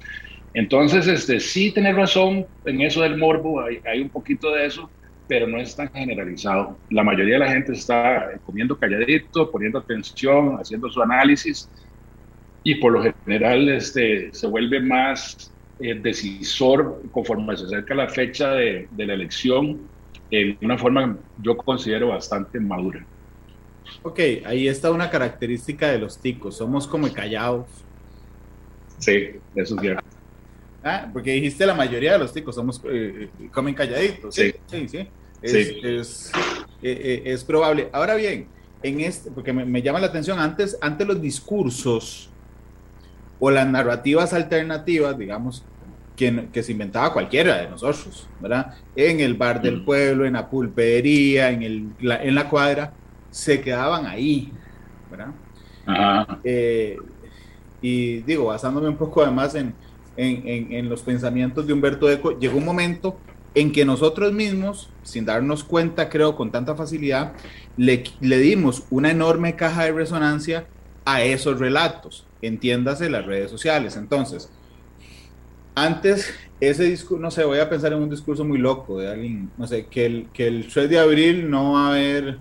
[0.54, 4.94] Entonces, este, sí tener razón en eso del morbo, hay, hay, un poquito de eso,
[5.28, 6.82] pero no es tan generalizado.
[6.90, 11.72] La mayoría de la gente está comiendo calladito, poniendo atención, haciendo su análisis,
[12.64, 18.52] y por lo general este, se vuelve más eh, decisor conforme se acerca la fecha
[18.54, 19.90] de, de la elección,
[20.30, 23.08] en una forma yo considero bastante madura.
[24.02, 27.68] Ok, ahí está una característica de los ticos, somos como callados.
[28.98, 30.04] Sí, eso es cierto.
[30.84, 34.34] Ah, porque dijiste la mayoría de los ticos somos eh, comen calladitos.
[34.34, 35.08] Sí, sí, sí.
[35.42, 35.80] Es, sí.
[35.84, 36.32] Es,
[36.82, 37.90] eh, es, probable.
[37.92, 38.48] Ahora bien,
[38.82, 42.30] en este, porque me, me, llama la atención, antes, antes los discursos
[43.40, 45.64] o las narrativas alternativas, digamos,
[46.16, 48.76] que, que, se inventaba cualquiera de nosotros, ¿verdad?
[48.96, 52.94] En el bar del pueblo, en la pulpería, en, el, la, en la cuadra,
[53.32, 54.52] se quedaban ahí,
[55.10, 55.34] ¿verdad?
[55.86, 56.40] Ajá.
[56.44, 56.98] Eh,
[57.82, 59.74] y digo, basándome un poco además en,
[60.18, 63.18] en, en, en, los pensamientos de Humberto Eco, llegó un momento
[63.56, 67.34] en que nosotros mismos, sin darnos cuenta, creo, con tanta facilidad,
[67.78, 70.68] le, le dimos una enorme caja de resonancia
[71.06, 73.96] a esos relatos, entiéndase las redes sociales.
[73.98, 74.50] Entonces,
[75.76, 79.50] antes ese discurso, no sé, voy a pensar en un discurso muy loco de alguien,
[79.58, 82.38] no sé, que el, que el 3 de abril no va a haber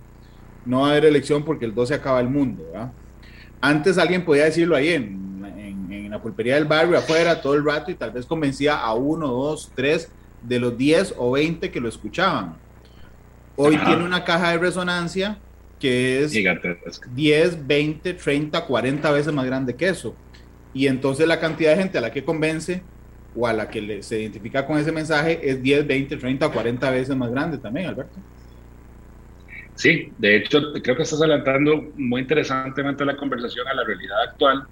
[0.65, 2.65] no va a haber elección porque el 12 acaba el mundo.
[2.73, 2.93] ¿verdad?
[3.61, 7.65] Antes alguien podía decirlo ahí en, en, en, la pulpería del barrio, afuera, todo el
[7.65, 10.11] rato, y tal vez convencía a uno, dos, tres
[10.43, 12.57] de los 10 o 20 que lo escuchaban.
[13.57, 13.87] Hoy Ajá.
[13.87, 15.39] tiene una caja de resonancia
[15.81, 17.09] que es Gigantesca.
[17.15, 20.15] 10, 20, 30, 40 veces más grande que eso.
[20.75, 22.83] Y entonces la cantidad de gente a la que convence
[23.35, 26.91] o a la que le, se identifica con ese mensaje es 10, 20, 30, 40
[26.91, 28.19] veces más grande también, Alberto.
[29.79, 34.67] Sí, de hecho, creo que estás adelantando muy interesantemente la conversación a la realidad actual.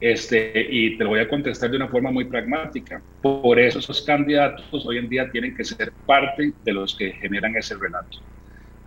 [0.00, 3.00] Este, y te lo voy a contestar de una forma muy pragmática.
[3.20, 7.54] Por eso esos candidatos hoy en día tienen que ser parte de los que generan
[7.54, 8.18] ese relato,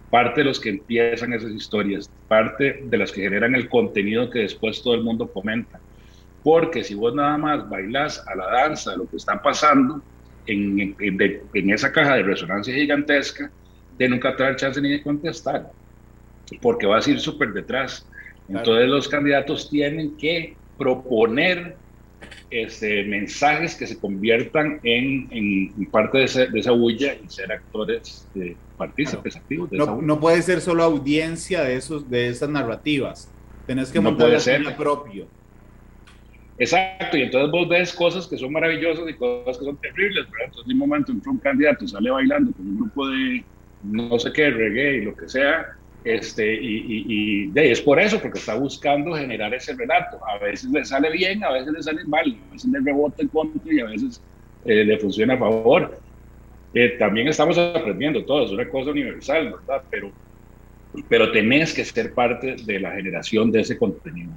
[0.09, 4.39] parte de los que empiezan esas historias, parte de las que generan el contenido que
[4.39, 5.79] después todo el mundo comenta.
[6.43, 10.03] Porque si vos nada más bailás a la danza de lo que está pasando
[10.45, 13.53] en, en, esa caja de resonancia gigantesca,
[14.03, 15.71] de nunca tener chance ni de contestar,
[16.61, 18.07] porque vas a ir súper detrás.
[18.47, 21.77] Entonces los candidatos tienen que proponer
[22.49, 27.51] este, mensajes que se conviertan en, en parte de, ese, de, esa bulla y ser
[27.51, 29.43] actores de partícipes claro.
[29.43, 29.69] activos.
[29.69, 33.31] De no, no, puede ser solo audiencia de, esos, de esas narrativas,
[33.67, 35.27] tenés que no montar el propio.
[36.57, 40.45] Exacto, y entonces vos ves cosas que son maravillosas y cosas que son terribles, ¿verdad?
[40.45, 43.43] Entonces, en un momento entra un candidato, sale bailando con un grupo de
[43.83, 45.65] no sé qué, reggae y lo que sea,
[46.03, 50.19] este, y, y, y de, es por eso, porque está buscando generar ese relato.
[50.25, 53.27] A veces le sale bien, a veces le sale mal, a veces le rebota en
[53.27, 54.21] contra y a veces
[54.65, 55.99] eh, le funciona a favor.
[56.73, 59.83] Eh, también estamos aprendiendo todo, es una cosa universal, ¿verdad?
[59.91, 60.11] Pero,
[61.07, 64.31] pero tenés que ser parte de la generación de ese contenido.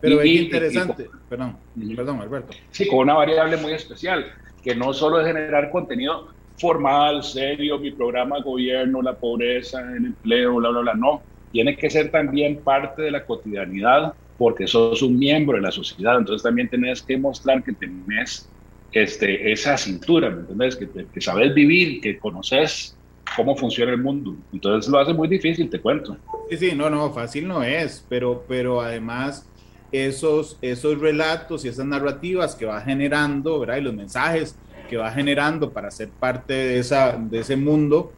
[0.00, 1.56] Pero y, es interesante, y, perdón,
[1.96, 2.52] perdón, Alberto.
[2.70, 4.26] Sí, con una variable muy especial,
[4.62, 10.56] que no solo es generar contenido formal, serio, mi programa gobierno, la pobreza, el empleo,
[10.56, 10.94] bla, bla, bla.
[10.94, 15.70] No, tiene que ser también parte de la cotidianidad porque sos un miembro de la
[15.70, 16.18] sociedad.
[16.18, 18.48] Entonces también tenés que mostrar que tenés
[18.92, 20.76] este, esa cintura, ¿me entendés?
[20.76, 22.96] Que, que sabes vivir, que conoces
[23.34, 24.36] cómo funciona el mundo.
[24.52, 26.16] Entonces lo hace muy difícil, te cuento.
[26.50, 29.48] Sí, sí, no, no, fácil no es, pero, pero además
[29.92, 33.78] esos, esos relatos y esas narrativas que va generando, ¿verdad?
[33.78, 34.56] Y los mensajes
[34.86, 38.12] que va generando para ser parte de, esa, de ese mundo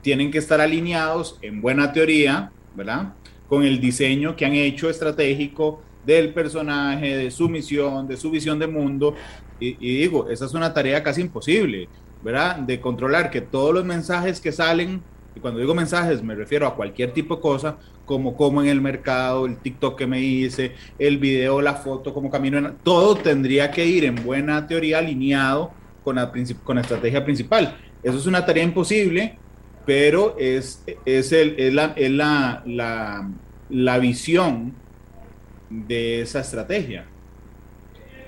[0.00, 3.14] tienen que estar alineados en buena teoría, ¿verdad?
[3.48, 8.58] Con el diseño que han hecho estratégico del personaje, de su misión, de su visión
[8.58, 9.14] de mundo.
[9.60, 11.88] Y, y, digo, esa es una tarea casi imposible,
[12.22, 12.56] ¿verdad?
[12.56, 15.02] De controlar que todos los mensajes que salen
[15.34, 18.80] y cuando digo mensajes me refiero a cualquier tipo de cosa, como como en el
[18.80, 23.70] mercado, el TikTok que me hice, el video, la foto, como camino, en, todo tendría
[23.70, 26.32] que ir en buena teoría alineado con la,
[26.64, 27.76] con la estrategia principal.
[28.02, 29.36] Eso es una tarea imposible,
[29.86, 33.30] pero es, es, el, es, la, es la, la,
[33.68, 34.74] la, visión
[35.70, 37.04] de esa estrategia.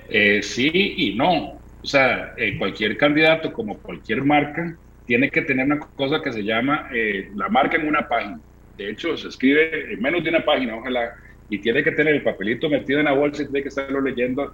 [0.09, 1.59] Eh, sí y no.
[1.83, 6.43] O sea, eh, cualquier candidato, como cualquier marca, tiene que tener una cosa que se
[6.43, 8.39] llama eh, la marca en una página.
[8.77, 11.13] De hecho, se escribe en menos de una página, ojalá,
[11.49, 14.53] y tiene que tener el papelito metido en la bolsa y tiene que estarlo leyendo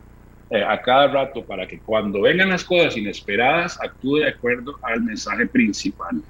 [0.51, 5.01] eh, a cada rato para que cuando vengan las cosas inesperadas actúe de acuerdo al
[5.01, 6.21] mensaje principal.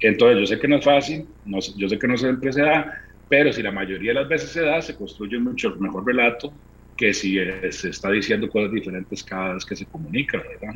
[0.00, 1.28] Entonces, yo sé que no es fácil,
[1.76, 2.92] yo sé que no siempre se da,
[3.28, 6.52] pero si la mayoría de las veces se da, se construye un mucho mejor relato
[6.96, 10.74] que si eh, se está diciendo cosas diferentes cada vez que se comunica, ¿verdad?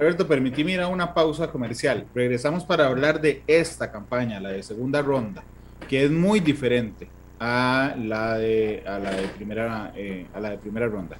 [0.00, 2.06] Alberto, permití ir a una pausa comercial.
[2.12, 5.44] Regresamos para hablar de esta campaña, la de segunda ronda,
[5.88, 10.58] que es muy diferente a la de, a la de, primera, eh, a la de
[10.58, 11.18] primera ronda.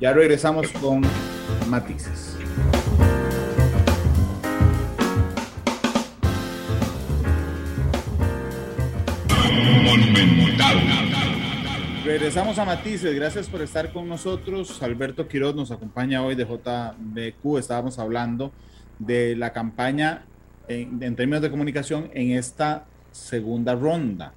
[0.00, 1.02] Ya regresamos con
[1.68, 2.36] matices.
[12.04, 14.82] Regresamos a Matices, gracias por estar con nosotros.
[14.82, 17.58] Alberto Quiroz nos acompaña hoy de JBQ.
[17.58, 18.50] Estábamos hablando
[18.98, 20.24] de la campaña
[20.68, 24.32] en, en, términos de comunicación en esta segunda ronda,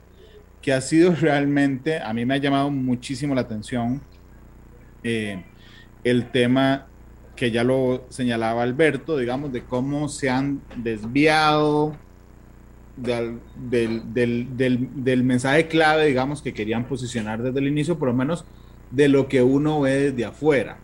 [0.61, 4.01] que ha sido realmente, a mí me ha llamado muchísimo la atención
[5.03, 5.43] eh,
[6.03, 6.87] el tema
[7.35, 11.95] que ya lo señalaba Alberto, digamos, de cómo se han desviado
[12.95, 18.13] del, del, del, del, mensaje clave, digamos, que querían posicionar desde el inicio, por lo
[18.13, 18.45] menos
[18.91, 20.77] de lo que uno ve desde afuera.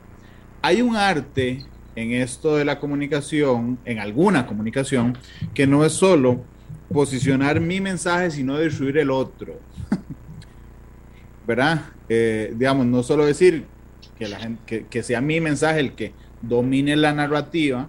[0.62, 1.63] Hay un arte
[1.96, 5.18] en esto de la comunicación, en alguna comunicación,
[5.54, 6.44] que no es solo
[6.91, 9.60] posicionar mi mensaje, sino destruir el otro.
[11.47, 11.86] ¿Verdad?
[12.10, 13.65] Eh, digamos, no solo decir
[14.17, 17.88] que, que sea mi mensaje el que domine la narrativa,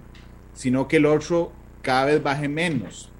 [0.54, 3.11] sino que el otro cada vez baje menos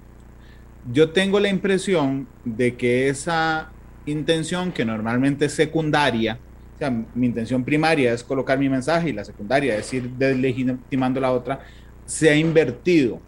[0.91, 3.71] yo tengo la impresión de que esa
[4.05, 6.39] intención que normalmente es secundaria,
[6.75, 11.19] o sea, mi intención primaria es colocar mi mensaje y la secundaria es ir deslegitimando
[11.19, 11.59] la otra,
[12.05, 13.19] se ha invertido.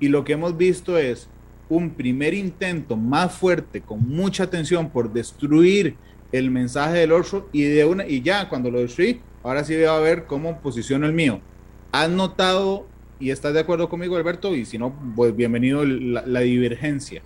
[0.00, 1.28] Y lo que hemos visto es
[1.68, 5.96] un primer intento más fuerte, con mucha atención por destruir
[6.32, 9.84] el mensaje del otro y de una y ya cuando lo destruí, ahora sí voy
[9.84, 11.40] a ver cómo posiciono el mío.
[11.92, 12.86] ¿Has notado
[13.18, 17.22] y estás de acuerdo conmigo, Alberto, y si no, pues bienvenido la, divergencia.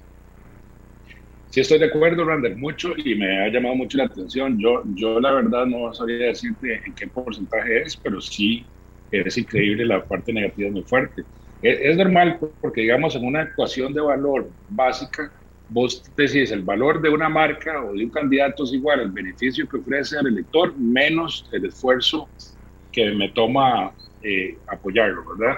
[1.51, 4.59] Sí, estoy de acuerdo, Randall, mucho y me ha llamado mucho la atención.
[4.59, 8.65] Yo, yo la verdad no sabría decirte en qué porcentaje es, pero sí
[9.11, 11.25] es increíble, la parte negativa es muy fuerte.
[11.61, 15.33] Es, es normal porque, digamos, en una ecuación de valor básica,
[15.67, 19.67] vos decís el valor de una marca o de un candidato es igual al beneficio
[19.69, 22.33] que ofrece al elector menos el esfuerzo
[22.91, 25.57] que me toma eh, apoyarlo, ¿verdad?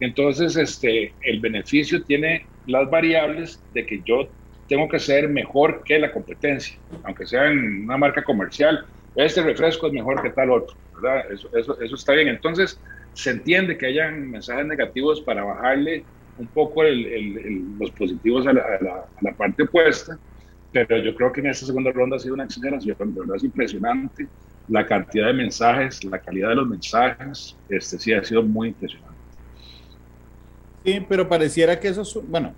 [0.00, 4.34] Entonces, este, el beneficio tiene las variables de que yo
[4.68, 8.84] tengo que ser mejor que la competencia, aunque sea en una marca comercial.
[9.14, 11.24] Este refresco es mejor que tal otro, ¿verdad?
[11.32, 12.28] Eso, eso, eso está bien.
[12.28, 12.80] Entonces,
[13.16, 16.04] se entiende que hayan mensajes negativos para bajarle
[16.36, 20.18] un poco el, los positivos a la, parte opuesta,
[20.70, 23.44] pero yo creo que en esta segunda ronda ha sido una exageración, de verdad es
[23.44, 24.28] impresionante
[24.68, 29.16] la cantidad de mensajes, la calidad de los mensajes, este sí ha sido muy impresionante.
[30.84, 32.52] Sí, pero pareciera que eso, es, bueno,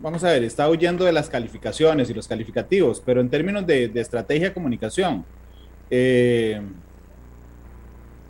[0.00, 3.84] vamos a ver, está huyendo de las calificaciones y los calificativos, pero en términos de,
[3.94, 5.24] estrategia comunicación,
[5.90, 6.60] eh,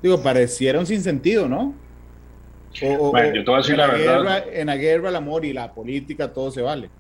[0.08, 1.74] digo, pareciera un sinsentido, ¿no?
[2.82, 4.44] O, bueno, yo te voy a decir la, la verdad.
[4.44, 6.90] Guerra, en la guerra, el amor y la política, todo se vale.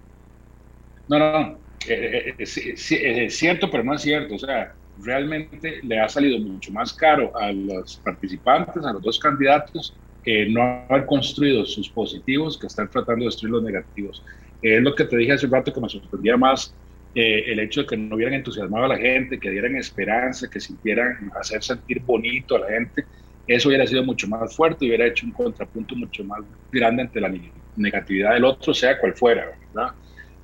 [1.08, 1.58] No, no, no.
[1.88, 4.36] Eh, eh, es, es, es, cierto, pero no es cierto.
[4.36, 9.18] O sea, realmente le ha salido mucho más caro a los participantes, a los dos
[9.18, 14.24] candidatos, eh, no haber construido sus positivos que estar tratando de destruir los negativos.
[14.62, 16.74] Eh, es lo que te dije hace un rato que me sorprendía más
[17.14, 20.60] eh, el hecho de que no hubieran entusiasmado a la gente, que dieran esperanza, que
[20.60, 23.04] sintieran hacer sentir bonito a la gente.
[23.46, 26.40] Eso hubiera sido mucho más fuerte y hubiera hecho un contrapunto mucho más
[26.72, 27.32] grande ante la
[27.76, 29.92] negatividad del otro, sea cual fuera, ¿verdad?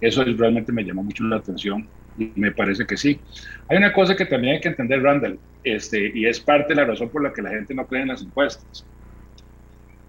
[0.01, 3.21] Eso realmente me llamó mucho la atención y me parece que sí.
[3.69, 6.87] Hay una cosa que también hay que entender, Randall, este, y es parte de la
[6.87, 8.87] razón por la que la gente no cree en las encuestas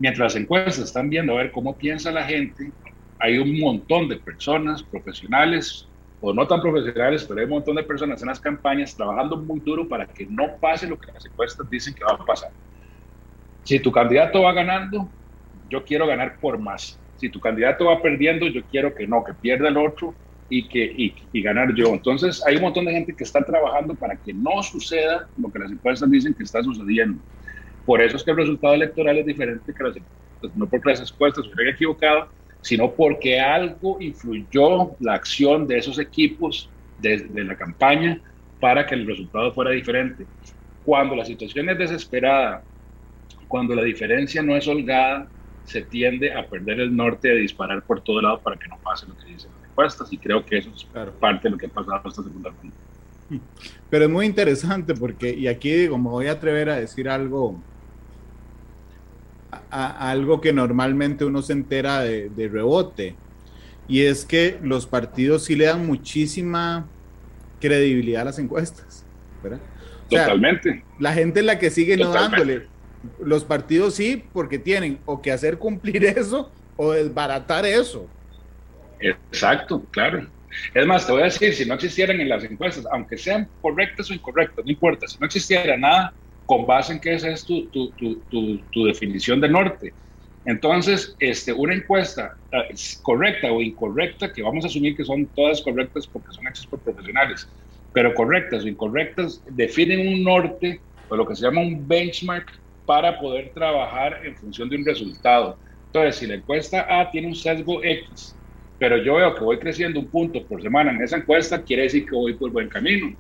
[0.02, 2.74] mientras las encuestas están viendo a ver cómo piensa la gente,
[3.20, 5.91] hay un montón de personas profesionales
[6.22, 9.60] o no tan profesionales, pero hay un montón de personas en las campañas trabajando muy
[9.60, 12.52] duro para que no pase lo que las encuestas dicen que va a pasar.
[13.64, 15.10] Si tu candidato va ganando,
[15.70, 17.00] yo quiero ganar por más.
[17.18, 20.14] Si tu candidato va perdiendo, yo quiero que no, que pierda el otro
[20.48, 21.88] y, que, y, ganar yo.
[21.88, 25.60] Entonces, hay un montón de gente que está trabajando para que no suceda lo que
[25.60, 27.20] las encuestas dicen que está sucediendo.
[27.86, 31.12] Por eso es que el resultado electoral es diferente que las encuestas, no porque las
[31.12, 32.28] encuestas se hayan equivocado,
[32.62, 38.20] sino porque algo influyó la acción de esos equipos de, de la campaña
[38.60, 40.26] para que el resultado fuera diferente.
[40.86, 42.64] Cuando la situación es desesperada,
[43.48, 45.28] cuando la diferencia no es holgada,
[45.66, 49.08] se tiende a perder el norte, a disparar por todo lado para que no pase
[49.08, 49.52] lo que dicen
[50.10, 50.86] y creo que eso es
[51.20, 52.76] parte de lo que ha pasado esta segunda ronda.
[53.90, 57.62] Pero es muy interesante porque, y aquí digo, me voy a atrever a decir algo,
[59.70, 63.16] algo que normalmente uno se entera de, rebote,
[63.88, 66.88] y es que los partidos sí le dan muchísima
[67.60, 69.06] credibilidad a las encuestas,
[70.10, 70.84] Totalmente.
[71.00, 72.68] La gente es la que sigue no dándole.
[73.24, 78.08] Los partidos sí, porque tienen o que hacer cumplir eso o desbaratar eso.
[79.00, 80.28] Exacto, claro.
[80.74, 84.10] Es más, te voy a decir, si no existieran en las encuestas, aunque sean correctas
[84.12, 86.14] o incorrectas, no importa, si no existiera nada,
[86.52, 89.96] con base en que esa es tu, tu, tu, tu definición de norte.
[90.44, 92.66] Entonces, este, una encuesta ah,
[93.02, 96.84] correcta o incorrecta, que vamos a asumir que son todas correctas porque son hechas por
[96.84, 97.48] profesionales,
[97.94, 102.46] pero correctas o incorrectas, definen un norte o lo que se llama un benchmark
[102.84, 105.58] para poder trabajar en función de un resultado.
[105.86, 108.38] Entonces, si la encuesta A tiene un sesgo X
[108.78, 112.04] pero yo veo que voy creciendo un punto por semana en esa encuesta, quiere decir
[112.06, 113.16] que voy por buen camino,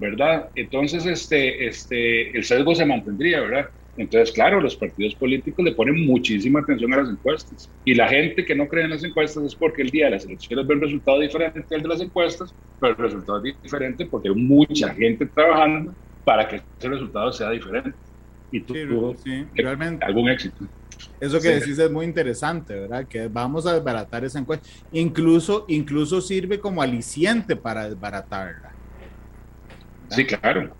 [0.00, 0.48] ¿verdad?
[0.54, 3.66] Entonces, este, este, el sesgo se mantendría, ¿verdad?
[3.96, 7.70] Entonces, claro, los partidos políticos le ponen muchísima atención a las encuestas.
[7.84, 10.24] Y la gente que no cree en las encuestas es porque el día de las
[10.24, 14.28] elecciones ve un resultado diferente al de las encuestas, pero el resultado es diferente porque
[14.30, 15.94] hay mucha gente trabajando
[16.24, 17.92] para que ese resultado sea diferente.
[18.50, 18.74] Y tú,
[19.22, 20.04] sí, realmente.
[20.04, 20.64] algún éxito.
[21.20, 23.06] Eso que decís es muy interesante, ¿verdad?
[23.06, 24.66] Que vamos a desbaratar esa encuesta.
[24.92, 28.79] Incluso, incluso sirve como aliciente para desbaratarla.
[30.10, 30.76] Sí, claro.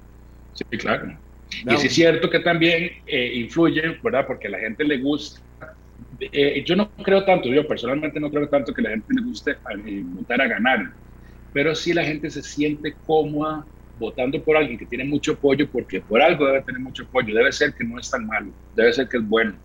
[0.52, 1.20] Sí, claro.
[1.50, 4.26] Y sí es cierto que también eh, influye, ¿verdad?
[4.26, 5.40] Porque a la gente le gusta.
[6.18, 9.56] Eh, yo no creo tanto, yo personalmente no creo tanto que la gente le guste
[10.06, 10.80] votar a ganar,
[11.52, 16.00] pero sí la gente se siente cómoda votando por alguien que tiene mucho apoyo, porque
[16.00, 17.34] por algo debe tener mucho apoyo.
[17.34, 19.60] Debe ser que no es tan malo, debe ser que es bueno.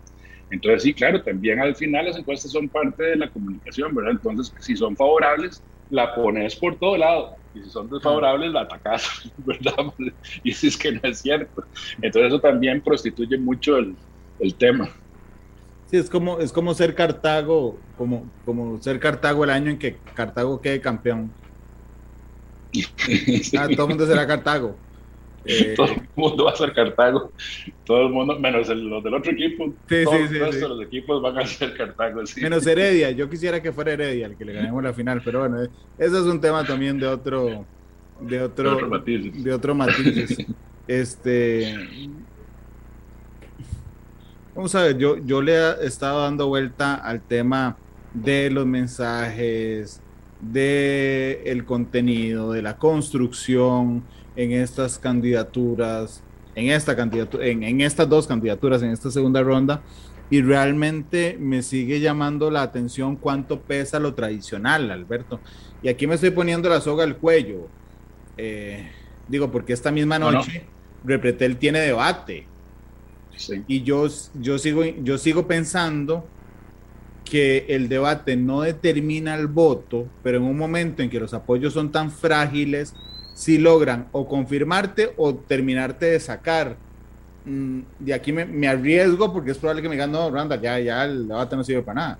[0.50, 4.12] Entonces, sí, claro, también al final las encuestas son parte de la comunicación, ¿verdad?
[4.12, 7.36] Entonces, si son favorables, la pones por todo lado.
[7.56, 9.92] Y si son desfavorables, la atacas, ¿verdad?
[10.42, 11.64] Y si es que no es cierto.
[12.02, 13.96] Entonces, eso también prostituye mucho el,
[14.40, 14.90] el tema.
[15.90, 19.96] Sí, es como, es como ser Cartago, como, como ser Cartago el año en que
[20.14, 21.30] Cartago quede campeón.
[23.58, 24.76] Ah, todo el mundo será Cartago.
[25.46, 27.32] Eh, todo el mundo va a ser Cartago,
[27.84, 29.72] todo el mundo, menos los del otro equipo.
[29.88, 32.22] Sí, todos sí, sí, los equipos van a ser Cartago.
[32.40, 35.62] Menos Heredia, yo quisiera que fuera Heredia el que le ganemos la final, pero bueno,
[35.62, 37.64] ese es un tema también de otro,
[38.20, 39.44] de otro, de otro matices.
[39.44, 40.46] De otro matices.
[40.88, 41.74] este,
[44.54, 47.76] vamos a ver, yo, yo le he estado dando vuelta al tema
[48.14, 50.00] de los mensajes,
[50.40, 54.02] de el contenido, de la construcción
[54.36, 56.22] en estas candidaturas,
[56.54, 59.82] en, esta candidatura, en, estas dos candidaturas, en esta segunda ronda,
[60.30, 65.40] y realmente me sigue llamando la atención cuánto pesa lo tradicional, Alberto.
[65.82, 67.68] Y aquí me estoy poniendo la soga al cuello.
[68.36, 68.90] Eh,
[69.28, 70.64] digo, porque esta misma noche
[71.04, 72.46] Repretel tiene debate.
[73.68, 76.26] Y yo, yo, sigo, yo sigo pensando
[77.24, 81.74] que el debate no determina el voto, pero en un momento en que los apoyos
[81.74, 82.94] son tan frágiles,
[83.36, 86.78] si logran o confirmarte o terminarte de sacar.
[87.44, 91.04] Mm, de aquí me, arriesgo porque es probable que me digan, no, Randa, ya, ya
[91.04, 92.18] el debate no sirve para nada.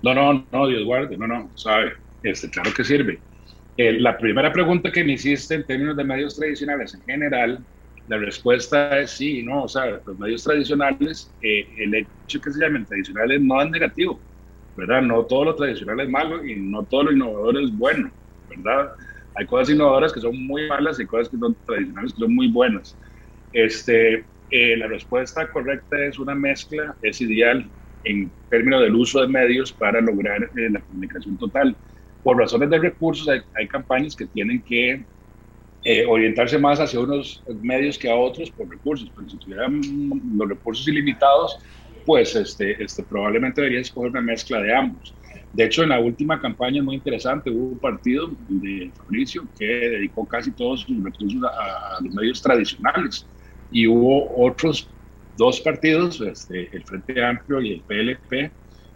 [0.00, 1.92] No, no, no, Dios guarde, no, no, sabe,
[2.22, 3.20] este, claro que sirve.
[3.76, 7.58] Eh, la primera pregunta que me hiciste en términos de medios tradicionales en general,
[8.06, 12.60] la respuesta es sí, no, o sea, los medios tradicionales, eh, el hecho que se
[12.60, 14.20] llamen tradicionales no es negativo,
[14.76, 15.02] ¿verdad?
[15.02, 18.12] No todo lo tradicional es malo y no todo lo innovador es bueno,
[18.48, 18.92] ¿verdad?
[19.38, 22.48] Hay cosas innovadoras que son muy malas y cosas que son tradicionales que son muy
[22.48, 22.98] buenas.
[23.52, 27.70] Este, eh, la respuesta correcta es una mezcla, es ideal
[28.02, 31.76] en términos del uso de medios para lograr eh, la comunicación total.
[32.24, 35.06] Por razones de recursos hay, campañas que tienen que
[35.84, 39.80] eh, orientarse más hacia unos medios que a otros por recursos, pero si tuvieran
[40.36, 41.56] los recursos ilimitados,
[42.04, 45.14] pues este, este, probablemente debería escoger una mezcla de ambos.
[45.52, 50.26] De hecho, en la última campaña muy interesante hubo un partido de Fabricio que dedicó
[50.26, 53.26] casi todos sus recursos a, los medios tradicionales
[53.70, 54.94] y hubo otros
[55.32, 58.52] dos partidos, este, el Frente Amplio y el PLP,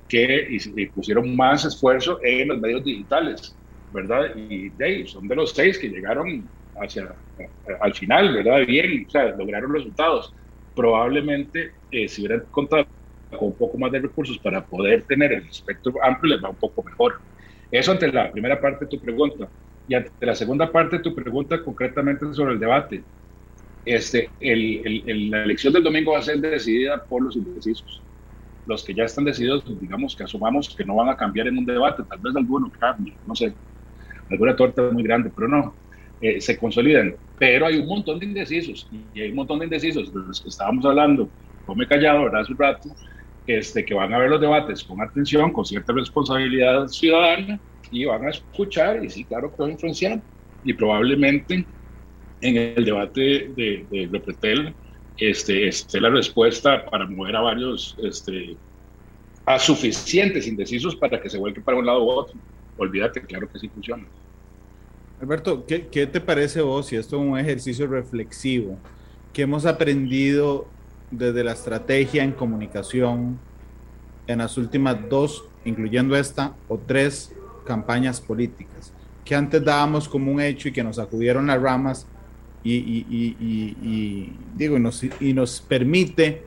[0.08, 4.36] que pusieron más esfuerzo en los medios digitales, ¿verdad?
[4.36, 7.16] Y de son de los seis que llegaron hacia
[7.80, 8.66] al final, ¿verdad?
[8.66, 10.34] Bien, o sea, lograron resultados.
[10.74, 12.86] Probablemente eh, si hubieran contado
[13.38, 16.56] con un poco más de recursos para poder tener el espectro amplio, les va un
[16.56, 17.14] poco mejor.
[17.70, 19.48] Eso ante la primera parte de tu pregunta.
[19.86, 23.04] Y ante la segunda parte de tu pregunta, concretamente sobre el debate.
[23.84, 28.04] Este, el, el, la elección del domingo va a ser decidida por los indecisos.
[28.64, 31.66] Los que ya están decididos, digamos que asumamos que no van a cambiar en un
[31.66, 33.56] debate, tal vez alguno cambie, no sé,
[34.30, 35.76] alguna torta muy grande, pero no,
[36.20, 37.16] eh, se consolidan.
[37.38, 40.48] Pero hay un montón de indecisos, y hay un montón de indecisos de los que
[40.48, 41.28] estábamos hablando,
[41.64, 42.42] come callado, ¿verdad?
[42.42, 42.88] Hace un rato,
[43.46, 48.24] este, que van a ver los debates con atención, con cierta responsabilidad ciudadana, y van
[48.24, 50.22] a escuchar, y sí, claro que van a influenciar,
[50.64, 51.66] y probablemente
[52.40, 54.74] en el debate de, de Repretel
[55.18, 58.56] este, esté la respuesta para mover a varios, este,
[59.44, 62.38] a suficientes indecisos para que se vuelquen para un lado u otro.
[62.76, 64.04] Olvídate, claro que sí funciona.
[65.20, 68.76] Alberto, ¿qué, ¿qué, te parece vos si esto es un ejercicio reflexivo
[69.32, 70.66] que hemos aprendido
[71.12, 73.38] desde la estrategia en comunicación
[74.26, 77.34] en las últimas dos, incluyendo esta, o tres
[77.64, 78.92] campañas políticas,
[79.24, 82.06] que antes dábamos como un hecho y que nos acudieron las ramas
[82.64, 86.42] y, digo, nos, y nos permite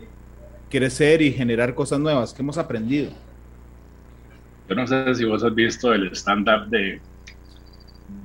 [0.70, 3.12] crecer y generar cosas nuevas que hemos aprendido.
[4.68, 7.00] Yo no sé si vos has visto el stand-up de,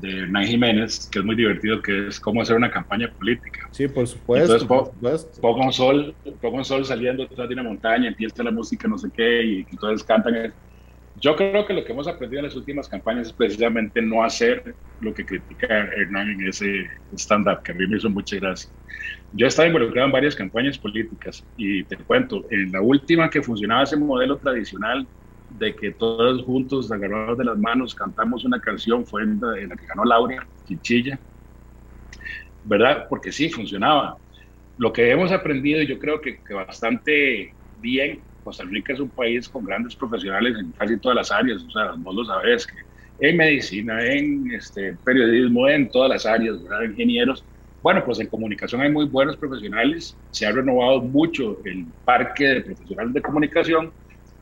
[0.00, 3.68] de Hernán Jiménez, que es muy divertido, que es cómo hacer una campaña política.
[3.70, 4.56] Sí, por supuesto.
[4.56, 8.88] Entonces, pongo un sol, pongo un sol saliendo detrás de una montaña, empieza la música,
[8.88, 10.52] no sé qué, y, entonces cantan.
[11.20, 14.74] Yo creo que lo que hemos aprendido en las últimas campañas es precisamente no hacer
[15.00, 18.70] lo que critica Hernán en ese stand-up, que a mí me hizo mucha gracia.
[19.32, 23.42] Yo he estado involucrado en varias campañas políticas y te cuento, en la última que
[23.42, 25.06] funcionaba ese modelo tradicional
[25.50, 29.86] de que todos juntos, agarrados de las manos, cantamos una canción, fue en la, que
[29.86, 31.18] ganó Laura Chinchilla,
[32.64, 33.06] ¿verdad?
[33.08, 34.16] Porque sí, funcionaba.
[34.76, 39.48] Lo que hemos aprendido, yo creo que, que bastante bien, Costa Rica es un país
[39.48, 42.76] con grandes profesionales en casi todas las áreas, o sea, vos lo sabés, que
[43.20, 46.84] en medicina, en este, periodismo, en todas las áreas, ¿verdad?
[46.84, 47.44] Ingenieros.
[47.82, 52.60] Bueno, pues en comunicación hay muy buenos profesionales, se ha renovado mucho el parque de
[52.62, 53.92] profesionales de comunicación,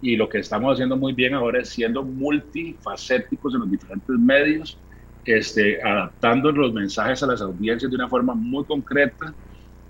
[0.01, 4.83] y lo que estamos haciendo muy bien ahora es siendo multifacéticos en los diferentes medios,
[5.25, 9.35] este, adaptando los mensajes a las audiencias de una forma muy concreta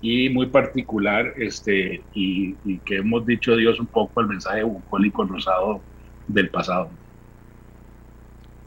[0.01, 5.83] y muy particular, este, y, que hemos dicho Dios un poco el mensaje bucólico rosado
[6.27, 6.91] del pasado.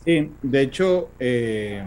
[0.05, 1.85] Sí, de hecho, eh,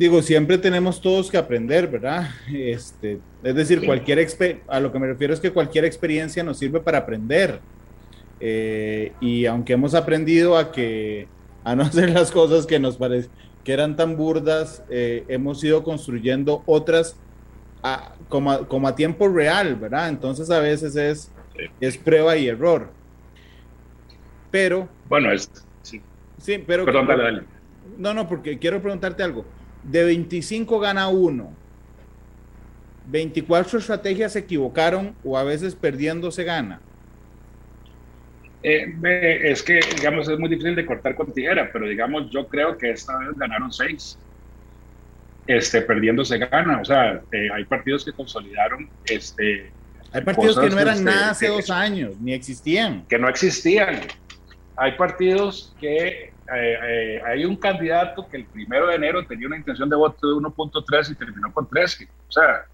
[0.00, 2.30] digo, siempre tenemos todos que aprender, ¿verdad?
[2.50, 4.26] Este, es decir, cualquier
[4.66, 7.60] a lo que me refiero es que cualquier experiencia nos sirve para aprender.
[8.40, 11.28] Eh, y aunque hemos aprendido a que
[11.64, 13.28] a no hacer las cosas que nos parece
[13.62, 17.14] que eran tan burdas, eh, hemos ido construyendo otras
[17.82, 20.08] a, como, a, como, a, tiempo real, ¿verdad?
[20.08, 21.30] Entonces a veces es,
[21.78, 22.88] es prueba y error.
[24.50, 24.88] Pero...
[25.10, 25.50] Bueno, es...
[25.82, 26.00] Sí,
[26.38, 26.86] sí pero...
[26.86, 27.42] Perdón, dale, dale.
[27.98, 29.44] No, no, porque quiero preguntarte algo
[29.82, 31.52] de 25 gana uno.
[33.06, 36.80] 24 estrategias se equivocaron o a veces perdiendo se gana.
[38.62, 42.76] Eh, es que, digamos, es muy difícil de cortar con tijera, pero digamos, yo creo
[42.76, 44.18] que esta vez ganaron seis.
[45.46, 46.80] Este, perdiendo se gana.
[46.80, 48.88] O sea, eh, hay partidos que consolidaron.
[49.06, 49.72] Este,
[50.12, 53.04] hay partidos que no eran este, nada hace dos años, ni existían.
[53.08, 54.00] Que no existían.
[54.76, 59.56] Hay partidos que eh, eh, hay un candidato que el primero de enero tenía una
[59.56, 62.08] intención de voto de 1.3 y terminó con 13.
[62.28, 62.64] O sea,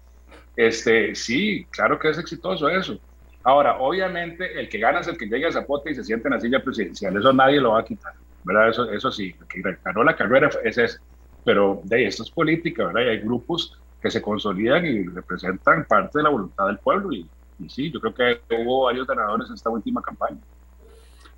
[0.55, 2.99] este, sí, claro que es exitoso eso.
[3.43, 6.33] Ahora, obviamente, el que gana es el que llega a Zapote y se siente en
[6.33, 7.15] la silla presidencial.
[7.15, 8.13] Eso nadie lo va a quitar,
[8.43, 8.69] ¿verdad?
[8.69, 10.99] Eso, eso sí, el que ganó la carrera es ese.
[11.45, 13.01] Pero de esto es política, ¿verdad?
[13.01, 17.13] Y hay grupos que se consolidan y representan parte de la voluntad del pueblo.
[17.13, 20.39] Y, y sí, yo creo que hubo varios ganadores en esta última campaña.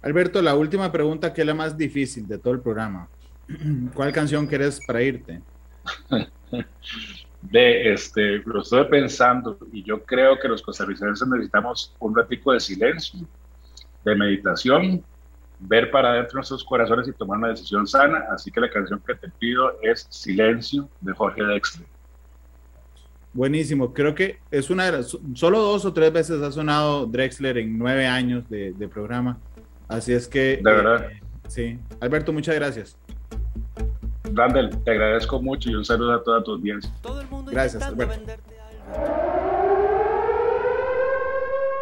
[0.02, 3.10] Alberto, la última pregunta que es la más difícil de todo el programa.
[3.93, 5.41] ¿Cuál canción querés para irte?
[7.41, 12.60] De este, lo estoy pensando y yo creo que los costarricenses necesitamos un ratico de
[12.60, 13.22] silencio,
[14.04, 15.02] de meditación,
[15.58, 18.26] ver para adentro nuestros corazones y tomar una decisión sana.
[18.30, 21.86] Así que la canción que te pido es Silencio de Jorge Dexter.
[23.32, 27.60] Buenísimo, creo que es una de las, solo dos o tres veces ha sonado Drexler
[27.60, 29.38] en nueve años de, de programa
[29.90, 30.58] Así es que...
[30.58, 31.12] De verdad.
[31.12, 31.80] Eh, sí.
[32.00, 32.98] Alberto, muchas gracias.
[34.34, 36.92] Randall, te agradezco mucho y un saludo a toda tu audiencia.
[37.52, 38.14] Gracias, Alberto.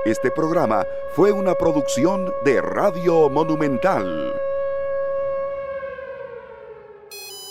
[0.06, 4.34] Este programa fue una producción de Radio Monumental.